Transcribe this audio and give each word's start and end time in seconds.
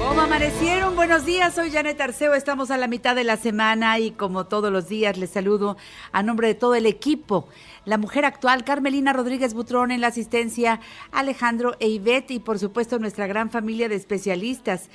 ¿Cómo 0.00 0.22
amanecieron? 0.22 0.96
Buenos 0.96 1.26
días, 1.26 1.54
soy 1.54 1.70
Janet 1.70 2.00
Arceo, 2.00 2.32
estamos 2.32 2.70
a 2.70 2.78
la 2.78 2.86
mitad 2.86 3.14
de 3.14 3.22
la 3.22 3.36
semana 3.36 3.98
y 3.98 4.12
como 4.12 4.46
todos 4.46 4.72
los 4.72 4.88
días 4.88 5.18
les 5.18 5.28
saludo 5.28 5.76
a 6.10 6.22
nombre 6.22 6.48
de 6.48 6.54
todo 6.54 6.74
el 6.74 6.86
equipo. 6.86 7.48
La 7.84 7.98
mujer 7.98 8.24
actual, 8.24 8.64
Carmelina 8.64 9.12
Rodríguez 9.12 9.52
Butrón 9.52 9.90
en 9.90 10.00
la 10.00 10.06
asistencia, 10.06 10.80
Alejandro 11.12 11.76
e 11.80 11.88
Ivette 11.88 12.30
y 12.30 12.38
por 12.38 12.58
supuesto 12.58 12.98
nuestra 12.98 13.26
gran 13.26 13.50
familia 13.50 13.90
de 13.90 13.96
especialistas. 13.96 14.88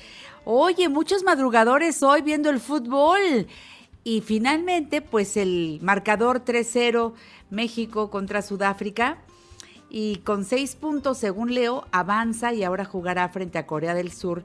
Oye, 0.44 0.90
muchos 0.90 1.24
madrugadores 1.24 2.02
hoy 2.02 2.24
viendo 2.24 2.50
el 2.50 2.60
fútbol. 2.60 3.46
Y 4.04 4.22
finalmente, 4.22 5.02
pues 5.04 5.38
el 5.38 5.80
marcador 5.84 6.44
3-0 6.44 7.14
México 7.52 8.10
contra 8.10 8.42
Sudáfrica 8.42 9.20
y 9.88 10.18
con 10.18 10.46
seis 10.46 10.76
puntos, 10.76 11.20
según 11.20 11.54
Leo, 11.54 11.86
avanza 11.92 12.54
y 12.54 12.64
ahora 12.64 12.86
jugará 12.86 13.30
frente 13.30 13.60
a 13.60 13.68
Corea 13.68 13.94
del 13.94 14.12
Sur 14.12 14.44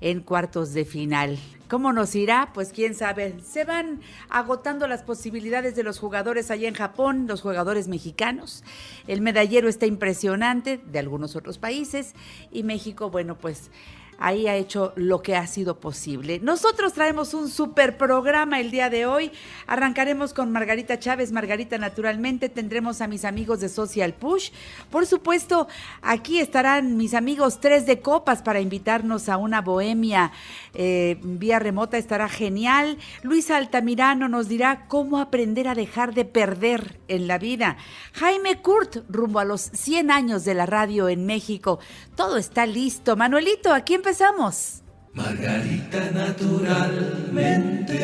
en 0.00 0.20
cuartos 0.20 0.72
de 0.72 0.84
final. 0.84 1.38
¿Cómo 1.68 1.92
nos 1.92 2.14
irá? 2.14 2.50
Pues 2.54 2.72
quién 2.72 2.94
sabe. 2.94 3.34
Se 3.44 3.64
van 3.64 4.00
agotando 4.30 4.88
las 4.88 5.02
posibilidades 5.02 5.76
de 5.76 5.82
los 5.82 5.98
jugadores 5.98 6.50
allá 6.50 6.66
en 6.66 6.74
Japón, 6.74 7.26
los 7.26 7.42
jugadores 7.42 7.88
mexicanos. 7.88 8.64
El 9.06 9.20
medallero 9.20 9.68
está 9.68 9.84
impresionante 9.84 10.78
de 10.78 10.98
algunos 10.98 11.36
otros 11.36 11.58
países 11.58 12.14
y 12.50 12.62
México, 12.62 13.10
bueno, 13.10 13.36
pues 13.36 13.70
ahí 14.18 14.48
ha 14.48 14.56
hecho 14.56 14.92
lo 14.96 15.22
que 15.22 15.36
ha 15.36 15.46
sido 15.46 15.78
posible. 15.78 16.40
Nosotros 16.40 16.92
traemos 16.92 17.34
un 17.34 17.48
super 17.48 17.96
programa 17.96 18.60
el 18.60 18.70
día 18.70 18.90
de 18.90 19.06
hoy. 19.06 19.30
Arrancaremos 19.66 20.34
con 20.34 20.50
Margarita 20.50 20.98
Chávez, 20.98 21.32
Margarita 21.32 21.78
naturalmente. 21.78 22.48
Tendremos 22.48 23.00
a 23.00 23.06
mis 23.06 23.24
amigos 23.24 23.60
de 23.60 23.68
Social 23.68 24.14
Push. 24.14 24.50
Por 24.90 25.06
supuesto, 25.06 25.68
aquí 26.02 26.40
estarán 26.40 26.96
mis 26.96 27.14
amigos 27.14 27.60
Tres 27.60 27.86
de 27.86 28.00
Copas 28.00 28.42
para 28.42 28.60
invitarnos 28.60 29.28
a 29.28 29.36
una 29.36 29.60
bohemia 29.60 30.32
eh, 30.74 31.18
vía 31.22 31.58
remota. 31.58 31.96
Estará 31.96 32.28
genial. 32.28 32.98
Luis 33.22 33.50
Altamirano 33.50 34.28
nos 34.28 34.48
dirá 34.48 34.86
cómo 34.88 35.18
aprender 35.18 35.68
a 35.68 35.74
dejar 35.74 36.14
de 36.14 36.24
perder 36.24 36.98
en 37.06 37.28
la 37.28 37.38
vida. 37.38 37.76
Jaime 38.14 38.60
Kurt, 38.62 39.04
rumbo 39.08 39.38
a 39.38 39.44
los 39.44 39.60
100 39.60 40.10
años 40.10 40.44
de 40.44 40.54
la 40.54 40.66
radio 40.66 41.08
en 41.08 41.24
México. 41.24 41.78
Todo 42.16 42.36
está 42.36 42.66
listo. 42.66 43.16
Manuelito, 43.16 43.72
aquí 43.72 43.94
empezamos. 44.08 44.82
Margarita 45.12 46.10
naturalmente. 46.12 47.98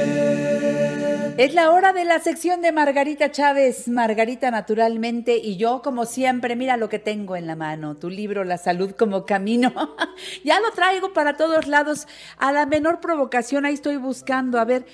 Es 1.39 1.55
la 1.55 1.71
hora 1.71 1.95
de 1.95 2.05
la 2.05 2.21
sección 2.21 2.61
de 2.61 2.73
Margarita 2.73 3.31
Chávez, 3.31 3.89
Margarita 3.89 4.51
naturalmente 4.51 5.39
y 5.39 5.57
yo 5.57 5.81
como 5.83 6.05
siempre, 6.05 6.57
mira 6.57 6.77
lo 6.77 6.91
que 6.91 6.99
tengo 6.99 7.37
en 7.37 7.47
la 7.47 7.57
mano, 7.57 7.97
tu 7.97 8.11
libro 8.11 8.45
La 8.45 8.59
salud 8.59 8.91
como 8.93 9.25
camino. 9.25 9.73
ya 10.45 10.61
lo 10.61 10.73
traigo 10.73 11.15
para 11.15 11.39
todos 11.39 11.67
lados, 11.67 12.07
a 12.37 12.53
la 12.53 12.67
menor 12.67 13.01
provocación 13.01 13.65
ahí 13.65 13.73
estoy 13.73 13.97
buscando 13.97 14.61
a 14.61 14.67
ver 14.67 14.85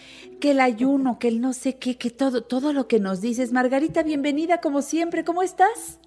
que 0.41 0.53
el 0.53 0.61
ayuno, 0.61 1.19
que 1.19 1.27
el 1.27 1.41
no 1.41 1.53
sé 1.53 1.77
qué, 1.77 1.97
que 1.98 2.11
todo 2.11 2.44
todo 2.44 2.72
lo 2.72 2.86
que 2.86 3.00
nos 3.00 3.20
dices. 3.20 3.53
Margarita, 3.53 4.05
bienvenida 4.05 4.61
como 4.61 4.81
siempre, 4.81 5.25
¿cómo 5.25 5.42
estás? 5.42 5.98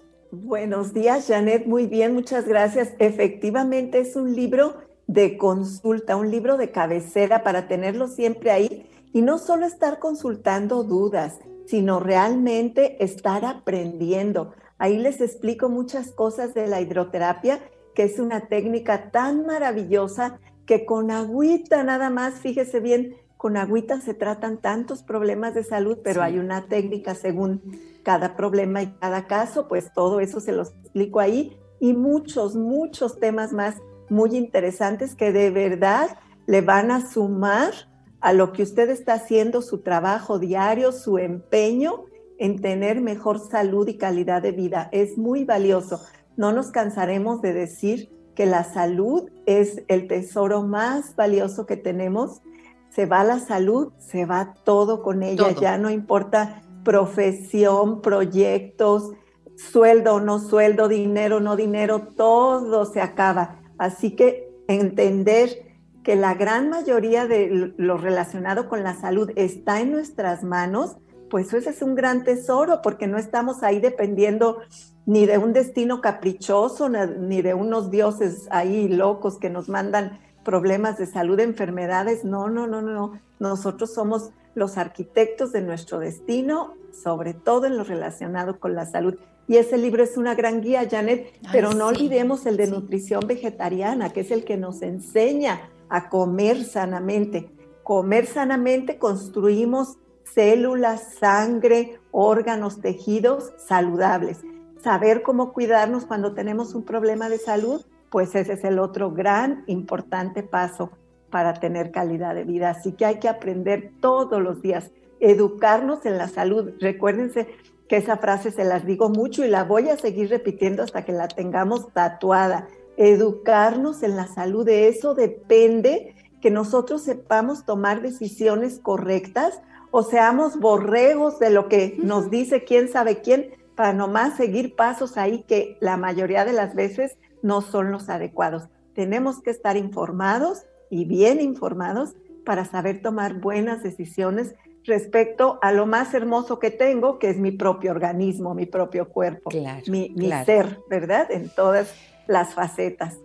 Buenos 0.42 0.92
días, 0.92 1.28
Janet. 1.28 1.66
Muy 1.66 1.86
bien, 1.86 2.12
muchas 2.12 2.48
gracias. 2.48 2.94
Efectivamente, 2.98 4.00
es 4.00 4.16
un 4.16 4.34
libro 4.34 4.83
de 5.06 5.36
consulta, 5.36 6.16
un 6.16 6.30
libro 6.30 6.56
de 6.56 6.70
cabecera 6.70 7.42
para 7.42 7.68
tenerlo 7.68 8.08
siempre 8.08 8.50
ahí 8.50 8.88
y 9.12 9.22
no 9.22 9.38
solo 9.38 9.66
estar 9.66 9.98
consultando 9.98 10.82
dudas, 10.82 11.38
sino 11.66 12.00
realmente 12.00 13.02
estar 13.02 13.44
aprendiendo. 13.44 14.54
Ahí 14.78 14.98
les 14.98 15.20
explico 15.20 15.68
muchas 15.68 16.10
cosas 16.10 16.54
de 16.54 16.66
la 16.66 16.80
hidroterapia, 16.80 17.60
que 17.94 18.04
es 18.04 18.18
una 18.18 18.48
técnica 18.48 19.10
tan 19.10 19.46
maravillosa 19.46 20.40
que 20.66 20.84
con 20.84 21.10
agüita 21.10 21.84
nada 21.84 22.10
más, 22.10 22.34
fíjese 22.40 22.80
bien, 22.80 23.16
con 23.36 23.56
agüita 23.56 24.00
se 24.00 24.14
tratan 24.14 24.58
tantos 24.58 25.02
problemas 25.02 25.54
de 25.54 25.64
salud, 25.64 25.98
pero 26.02 26.22
hay 26.22 26.38
una 26.38 26.66
técnica 26.66 27.14
según 27.14 27.60
cada 28.02 28.36
problema 28.36 28.82
y 28.82 28.92
cada 28.94 29.26
caso, 29.26 29.68
pues 29.68 29.92
todo 29.92 30.20
eso 30.20 30.40
se 30.40 30.52
los 30.52 30.70
explico 30.70 31.20
ahí 31.20 31.56
y 31.78 31.92
muchos, 31.92 32.56
muchos 32.56 33.18
temas 33.20 33.52
más 33.52 33.76
muy 34.08 34.36
interesantes 34.36 35.14
que 35.14 35.32
de 35.32 35.50
verdad 35.50 36.18
le 36.46 36.60
van 36.60 36.90
a 36.90 37.06
sumar 37.06 37.72
a 38.20 38.32
lo 38.32 38.52
que 38.52 38.62
usted 38.62 38.88
está 38.90 39.14
haciendo, 39.14 39.62
su 39.62 39.82
trabajo 39.82 40.38
diario, 40.38 40.92
su 40.92 41.18
empeño 41.18 42.04
en 42.38 42.60
tener 42.60 43.00
mejor 43.00 43.38
salud 43.38 43.86
y 43.88 43.98
calidad 43.98 44.42
de 44.42 44.52
vida. 44.52 44.88
Es 44.92 45.18
muy 45.18 45.44
valioso. 45.44 46.00
No 46.36 46.52
nos 46.52 46.70
cansaremos 46.70 47.42
de 47.42 47.52
decir 47.52 48.10
que 48.34 48.46
la 48.46 48.64
salud 48.64 49.30
es 49.46 49.82
el 49.88 50.08
tesoro 50.08 50.62
más 50.62 51.14
valioso 51.16 51.66
que 51.66 51.76
tenemos. 51.76 52.42
Se 52.90 53.06
va 53.06 53.24
la 53.24 53.38
salud, 53.38 53.92
se 53.98 54.24
va 54.24 54.54
todo 54.64 55.02
con 55.02 55.22
ella, 55.22 55.50
ya 55.52 55.78
no 55.78 55.90
importa 55.90 56.62
profesión, 56.84 58.00
proyectos, 58.02 59.12
sueldo 59.56 60.14
o 60.14 60.20
no 60.20 60.38
sueldo, 60.38 60.88
dinero 60.88 61.36
o 61.36 61.40
no 61.40 61.56
dinero, 61.56 62.08
todo 62.16 62.84
se 62.84 63.00
acaba. 63.00 63.60
Así 63.84 64.12
que 64.12 64.48
entender 64.66 65.74
que 66.02 66.16
la 66.16 66.32
gran 66.32 66.70
mayoría 66.70 67.26
de 67.26 67.74
lo 67.76 67.98
relacionado 67.98 68.66
con 68.66 68.82
la 68.82 68.94
salud 68.94 69.30
está 69.36 69.82
en 69.82 69.92
nuestras 69.92 70.42
manos, 70.42 70.96
pues 71.28 71.52
eso 71.52 71.68
es 71.68 71.82
un 71.82 71.94
gran 71.94 72.24
tesoro 72.24 72.80
porque 72.82 73.06
no 73.06 73.18
estamos 73.18 73.62
ahí 73.62 73.80
dependiendo 73.80 74.60
ni 75.04 75.26
de 75.26 75.36
un 75.36 75.52
destino 75.52 76.00
caprichoso, 76.00 76.88
ni 76.88 77.42
de 77.42 77.52
unos 77.52 77.90
dioses 77.90 78.48
ahí 78.50 78.88
locos 78.88 79.38
que 79.38 79.50
nos 79.50 79.68
mandan 79.68 80.18
problemas 80.44 80.96
de 80.96 81.04
salud, 81.04 81.38
enfermedades. 81.40 82.24
No, 82.24 82.48
no, 82.48 82.66
no, 82.66 82.80
no. 82.80 83.20
Nosotros 83.38 83.92
somos 83.92 84.30
los 84.54 84.78
arquitectos 84.78 85.52
de 85.52 85.60
nuestro 85.60 85.98
destino, 85.98 86.74
sobre 87.02 87.34
todo 87.34 87.66
en 87.66 87.76
lo 87.76 87.84
relacionado 87.84 88.58
con 88.58 88.74
la 88.74 88.86
salud. 88.86 89.16
Y 89.46 89.56
ese 89.56 89.76
libro 89.76 90.02
es 90.02 90.16
una 90.16 90.34
gran 90.34 90.60
guía, 90.60 90.88
Janet, 90.90 91.38
pero 91.52 91.72
no 91.72 91.88
olvidemos 91.88 92.46
el 92.46 92.56
de 92.56 92.66
nutrición 92.66 93.26
vegetariana, 93.26 94.10
que 94.10 94.20
es 94.20 94.30
el 94.30 94.44
que 94.44 94.56
nos 94.56 94.82
enseña 94.82 95.68
a 95.88 96.08
comer 96.08 96.64
sanamente. 96.64 97.50
Comer 97.82 98.26
sanamente 98.26 98.98
construimos 98.98 99.98
células, 100.24 101.14
sangre, 101.18 102.00
órganos, 102.10 102.80
tejidos 102.80 103.52
saludables. 103.58 104.40
Saber 104.82 105.22
cómo 105.22 105.52
cuidarnos 105.52 106.06
cuando 106.06 106.34
tenemos 106.34 106.74
un 106.74 106.84
problema 106.84 107.28
de 107.28 107.38
salud, 107.38 107.84
pues 108.10 108.34
ese 108.34 108.54
es 108.54 108.64
el 108.64 108.78
otro 108.78 109.12
gran, 109.12 109.64
importante 109.66 110.42
paso 110.42 110.90
para 111.30 111.54
tener 111.54 111.90
calidad 111.90 112.34
de 112.34 112.44
vida. 112.44 112.70
Así 112.70 112.92
que 112.92 113.04
hay 113.04 113.18
que 113.18 113.28
aprender 113.28 113.92
todos 114.00 114.40
los 114.40 114.62
días, 114.62 114.92
educarnos 115.20 116.04
en 116.06 116.18
la 116.18 116.28
salud. 116.28 116.72
Recuérdense 116.80 117.48
que 117.88 117.96
esa 117.96 118.16
frase 118.16 118.50
se 118.50 118.64
las 118.64 118.86
digo 118.86 119.08
mucho 119.08 119.44
y 119.44 119.48
la 119.48 119.64
voy 119.64 119.88
a 119.88 119.96
seguir 119.96 120.30
repitiendo 120.30 120.82
hasta 120.82 121.04
que 121.04 121.12
la 121.12 121.28
tengamos 121.28 121.92
tatuada. 121.92 122.68
Educarnos 122.96 124.02
en 124.02 124.16
la 124.16 124.26
salud, 124.26 124.64
de 124.64 124.88
eso 124.88 125.14
depende 125.14 126.14
que 126.40 126.50
nosotros 126.50 127.02
sepamos 127.02 127.64
tomar 127.64 128.02
decisiones 128.02 128.78
correctas 128.78 129.60
o 129.90 130.02
seamos 130.02 130.58
borregos 130.58 131.38
de 131.38 131.50
lo 131.50 131.68
que 131.68 131.96
nos 132.02 132.30
dice 132.30 132.64
quién 132.64 132.88
sabe 132.88 133.20
quién 133.20 133.52
para 133.74 133.92
nomás 133.92 134.36
seguir 134.36 134.76
pasos 134.76 135.16
ahí 135.16 135.44
que 135.46 135.76
la 135.80 135.96
mayoría 135.96 136.44
de 136.44 136.52
las 136.52 136.74
veces 136.74 137.16
no 137.42 137.60
son 137.60 137.90
los 137.90 138.08
adecuados. 138.08 138.68
Tenemos 138.94 139.40
que 139.40 139.50
estar 139.50 139.76
informados 139.76 140.64
y 140.90 141.04
bien 141.04 141.40
informados 141.40 142.14
para 142.44 142.64
saber 142.64 143.02
tomar 143.02 143.34
buenas 143.34 143.82
decisiones 143.82 144.54
respecto 144.84 145.58
a 145.62 145.72
lo 145.72 145.86
más 145.86 146.14
hermoso 146.14 146.58
que 146.58 146.70
tengo, 146.70 147.18
que 147.18 147.30
es 147.30 147.38
mi 147.38 147.50
propio 147.50 147.90
organismo, 147.90 148.54
mi 148.54 148.66
propio 148.66 149.08
cuerpo, 149.08 149.50
mi, 149.86 150.14
ser, 150.44 150.80
¿verdad? 150.88 151.30
En 151.30 151.48
todas 151.48 151.94
las 152.26 152.54
facetas. 152.54 153.16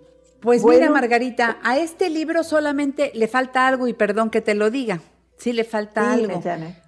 Pues 0.42 0.63
mira, 0.63 0.89
Margarita, 0.89 1.57
a 1.63 1.77
este 1.77 2.10
libro 2.10 2.44
solamente 2.44 3.12
le 3.13 3.27
falta 3.27 3.68
algo 3.68 3.88
y 3.88 3.94
perdón 3.94 4.30
que 4.30 4.42
te 4.42 4.56
lo 4.56 4.71
diga. 4.71 5.01
Sí, 5.38 5.51
le 5.51 5.65
falta 5.65 6.13
algo. 6.13 6.42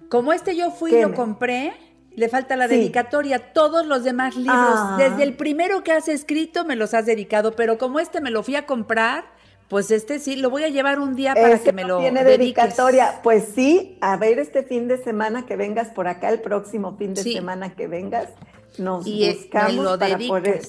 Como 0.08 0.32
este 0.32 0.56
yo 0.56 0.70
fui 0.70 0.94
y 0.94 1.02
lo 1.02 1.14
compré, 1.14 1.74
le 2.14 2.28
falta 2.28 2.56
la 2.56 2.68
dedicatoria. 2.68 3.52
Todos 3.52 3.86
los 3.86 4.04
demás 4.04 4.36
libros, 4.36 4.56
ah. 4.56 4.96
desde 4.98 5.22
el 5.22 5.34
primero 5.34 5.82
que 5.82 5.92
has 5.92 6.08
escrito, 6.08 6.64
me 6.64 6.76
los 6.76 6.94
has 6.94 7.06
dedicado, 7.06 7.52
pero 7.52 7.78
como 7.78 8.00
este 8.00 8.20
me 8.20 8.30
lo 8.30 8.42
fui 8.42 8.56
a 8.56 8.66
comprar, 8.66 9.24
Pues 9.72 9.90
este 9.90 10.18
sí, 10.18 10.36
lo 10.36 10.50
voy 10.50 10.64
a 10.64 10.68
llevar 10.68 11.00
un 11.00 11.16
día 11.16 11.32
para 11.32 11.58
que 11.58 11.72
me 11.72 11.84
lo 11.84 11.98
tiene 11.98 12.24
dedicatoria. 12.24 13.20
Pues 13.22 13.52
sí, 13.54 13.96
a 14.02 14.18
ver 14.18 14.38
este 14.38 14.64
fin 14.64 14.86
de 14.86 15.02
semana 15.02 15.46
que 15.46 15.56
vengas 15.56 15.88
por 15.88 16.08
acá, 16.08 16.28
el 16.28 16.42
próximo 16.42 16.98
fin 16.98 17.14
de 17.14 17.22
semana 17.22 17.74
que 17.74 17.86
vengas, 17.86 18.28
nos 18.76 19.06
eh, 19.06 19.34
buscamos 19.34 19.96
para 19.96 20.18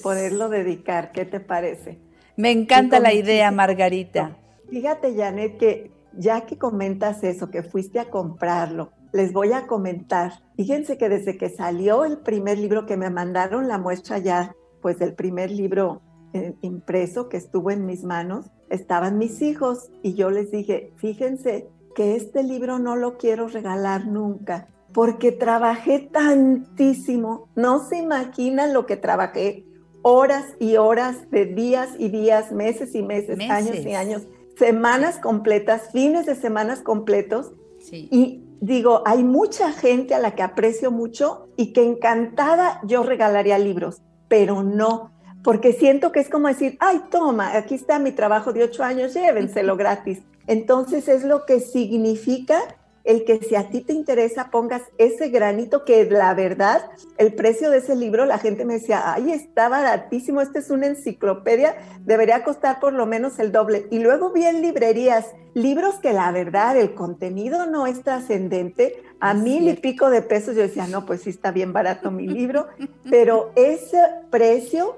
poderlo 0.02 0.48
dedicar. 0.48 1.12
¿Qué 1.12 1.26
te 1.26 1.38
parece? 1.38 1.98
Me 2.38 2.50
encanta 2.50 2.98
la 2.98 3.12
idea, 3.12 3.50
Margarita. 3.50 4.38
Fíjate, 4.70 5.14
Janet, 5.14 5.58
que 5.58 5.90
ya 6.16 6.46
que 6.46 6.56
comentas 6.56 7.22
eso, 7.24 7.50
que 7.50 7.62
fuiste 7.62 7.98
a 7.98 8.08
comprarlo, 8.08 8.90
les 9.12 9.34
voy 9.34 9.52
a 9.52 9.66
comentar. 9.66 10.32
Fíjense 10.56 10.96
que 10.96 11.10
desde 11.10 11.36
que 11.36 11.50
salió 11.50 12.06
el 12.06 12.20
primer 12.20 12.56
libro 12.58 12.86
que 12.86 12.96
me 12.96 13.10
mandaron, 13.10 13.68
la 13.68 13.76
muestra 13.76 14.16
ya, 14.16 14.56
pues 14.80 14.98
del 14.98 15.12
primer 15.12 15.50
libro 15.50 16.00
eh, 16.34 16.54
impreso 16.62 17.28
que 17.28 17.36
estuvo 17.36 17.70
en 17.70 17.86
mis 17.86 18.02
manos, 18.02 18.46
estaban 18.68 19.18
mis 19.18 19.40
hijos 19.40 19.90
y 20.02 20.14
yo 20.14 20.30
les 20.30 20.50
dije, 20.50 20.92
fíjense 20.96 21.68
que 21.94 22.16
este 22.16 22.42
libro 22.42 22.80
no 22.80 22.96
lo 22.96 23.18
quiero 23.18 23.46
regalar 23.46 24.06
nunca, 24.08 24.66
porque 24.92 25.30
trabajé 25.30 26.00
tantísimo, 26.12 27.48
no 27.54 27.86
se 27.88 27.98
imaginan 27.98 28.74
lo 28.74 28.84
que 28.84 28.96
trabajé, 28.96 29.64
horas 30.02 30.44
y 30.58 30.76
horas 30.76 31.30
de 31.30 31.46
días 31.46 31.90
y 31.98 32.08
días, 32.08 32.50
meses 32.50 32.96
y 32.96 33.02
meses, 33.02 33.38
años 33.48 33.76
y 33.86 33.94
años, 33.94 34.26
semanas 34.58 35.18
completas, 35.18 35.92
fines 35.92 36.26
de 36.26 36.34
semanas 36.34 36.80
completos. 36.80 37.52
Y 37.90 38.42
digo, 38.60 39.02
hay 39.06 39.22
mucha 39.22 39.70
gente 39.72 40.14
a 40.14 40.18
la 40.18 40.34
que 40.34 40.42
aprecio 40.42 40.90
mucho 40.90 41.48
y 41.56 41.72
que 41.72 41.84
encantada 41.84 42.80
yo 42.84 43.04
regalaría 43.04 43.58
libros, 43.58 44.02
pero 44.26 44.64
no, 44.64 45.12
porque 45.44 45.74
siento 45.74 46.10
que 46.10 46.20
es 46.20 46.28
como 46.28 46.48
decir, 46.48 46.76
ay, 46.80 47.02
toma, 47.10 47.56
aquí 47.56 47.76
está 47.76 48.00
mi 48.00 48.10
trabajo 48.10 48.52
de 48.52 48.64
ocho 48.64 48.82
años, 48.82 49.14
llévenselo 49.14 49.76
gratis. 49.76 50.22
Entonces 50.46 51.06
es 51.06 51.22
lo 51.22 51.46
que 51.46 51.60
significa 51.60 52.58
el 53.04 53.24
que 53.26 53.38
si 53.38 53.54
a 53.54 53.68
ti 53.68 53.82
te 53.82 53.92
interesa 53.92 54.50
pongas 54.50 54.82
ese 54.96 55.28
granito 55.28 55.84
que 55.84 56.10
la 56.10 56.32
verdad, 56.32 56.90
el 57.18 57.34
precio 57.34 57.70
de 57.70 57.78
ese 57.78 57.94
libro, 57.94 58.24
la 58.24 58.38
gente 58.38 58.64
me 58.64 58.74
decía, 58.74 59.12
ay, 59.12 59.30
está 59.30 59.68
baratísimo, 59.68 60.40
esta 60.40 60.58
es 60.58 60.70
una 60.70 60.86
enciclopedia, 60.86 61.76
debería 62.00 62.42
costar 62.42 62.80
por 62.80 62.94
lo 62.94 63.04
menos 63.04 63.38
el 63.38 63.52
doble. 63.52 63.86
Y 63.90 63.98
luego 63.98 64.32
vi 64.32 64.44
en 64.46 64.62
librerías 64.62 65.26
libros 65.52 65.96
que 65.96 66.14
la 66.14 66.32
verdad, 66.32 66.78
el 66.78 66.94
contenido 66.94 67.66
no 67.66 67.86
es 67.86 68.02
trascendente, 68.02 69.02
a 69.20 69.34
mil 69.34 69.68
y 69.68 69.74
pico 69.74 70.10
de 70.10 70.22
pesos, 70.22 70.56
yo 70.56 70.62
decía, 70.62 70.86
no, 70.86 71.06
pues 71.06 71.22
sí 71.22 71.30
está 71.30 71.50
bien 71.50 71.72
barato 71.72 72.10
mi 72.10 72.26
libro, 72.26 72.68
pero 73.10 73.52
ese 73.54 73.98
precio, 74.30 74.96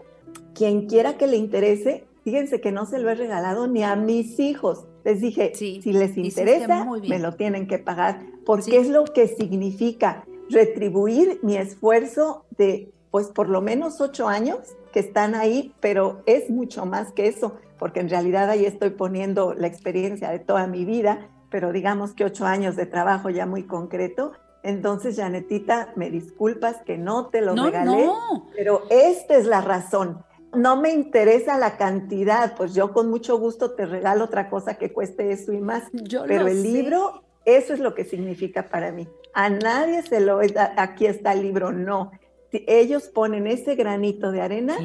quien 0.56 0.86
quiera 0.86 1.18
que 1.18 1.26
le 1.26 1.36
interese, 1.36 2.06
fíjense 2.24 2.60
que 2.60 2.72
no 2.72 2.86
se 2.86 2.98
lo 2.98 3.10
he 3.10 3.14
regalado 3.14 3.68
ni 3.68 3.84
a 3.84 3.94
mis 3.94 4.40
hijos. 4.40 4.86
Les 5.04 5.20
dije, 5.20 5.52
si 5.54 5.80
les 5.92 6.16
interesa, 6.16 6.84
me 7.06 7.18
lo 7.18 7.34
tienen 7.34 7.68
que 7.68 7.78
pagar, 7.78 8.22
porque 8.44 8.78
es 8.78 8.88
lo 8.88 9.04
que 9.04 9.28
significa 9.28 10.24
retribuir 10.48 11.38
mi 11.42 11.56
esfuerzo 11.56 12.44
de, 12.56 12.90
pues, 13.10 13.28
por 13.28 13.48
lo 13.48 13.60
menos 13.60 14.00
ocho 14.00 14.28
años 14.28 14.58
que 14.92 15.00
están 15.00 15.34
ahí, 15.34 15.74
pero 15.80 16.22
es 16.26 16.50
mucho 16.50 16.86
más 16.86 17.12
que 17.12 17.28
eso, 17.28 17.56
porque 17.78 18.00
en 18.00 18.08
realidad 18.08 18.48
ahí 18.48 18.64
estoy 18.64 18.90
poniendo 18.90 19.54
la 19.54 19.66
experiencia 19.66 20.30
de 20.30 20.38
toda 20.38 20.66
mi 20.66 20.84
vida, 20.84 21.28
pero 21.50 21.70
digamos 21.70 22.14
que 22.14 22.24
ocho 22.24 22.46
años 22.46 22.76
de 22.76 22.86
trabajo 22.86 23.28
ya 23.28 23.46
muy 23.46 23.64
concreto. 23.64 24.32
Entonces, 24.62 25.16
Janetita, 25.16 25.92
me 25.94 26.10
disculpas 26.10 26.78
que 26.84 26.98
no 26.98 27.26
te 27.26 27.42
lo 27.42 27.54
regalé, 27.54 28.08
pero 28.56 28.82
esta 28.90 29.36
es 29.36 29.46
la 29.46 29.60
razón 29.60 30.24
no 30.54 30.80
me 30.80 30.90
interesa 30.90 31.58
la 31.58 31.76
cantidad, 31.76 32.56
pues 32.56 32.74
yo 32.74 32.92
con 32.92 33.10
mucho 33.10 33.38
gusto 33.38 33.72
te 33.72 33.86
regalo 33.86 34.24
otra 34.24 34.48
cosa 34.48 34.74
que 34.74 34.92
cueste 34.92 35.32
eso 35.32 35.52
y 35.52 35.60
más. 35.60 35.84
Pero 36.26 36.46
el 36.46 36.62
libro, 36.62 37.24
eso 37.44 37.74
es 37.74 37.80
lo 37.80 37.94
que 37.94 38.04
significa 38.04 38.68
para 38.68 38.92
mí. 38.92 39.08
A 39.34 39.50
nadie 39.50 40.02
se 40.02 40.20
lo 40.20 40.40
aquí 40.76 41.06
está 41.06 41.32
el 41.32 41.42
libro, 41.42 41.72
no. 41.72 42.12
Ellos 42.52 43.08
ponen 43.08 43.46
ese 43.46 43.74
granito 43.74 44.32
de 44.32 44.40
arena 44.40 44.76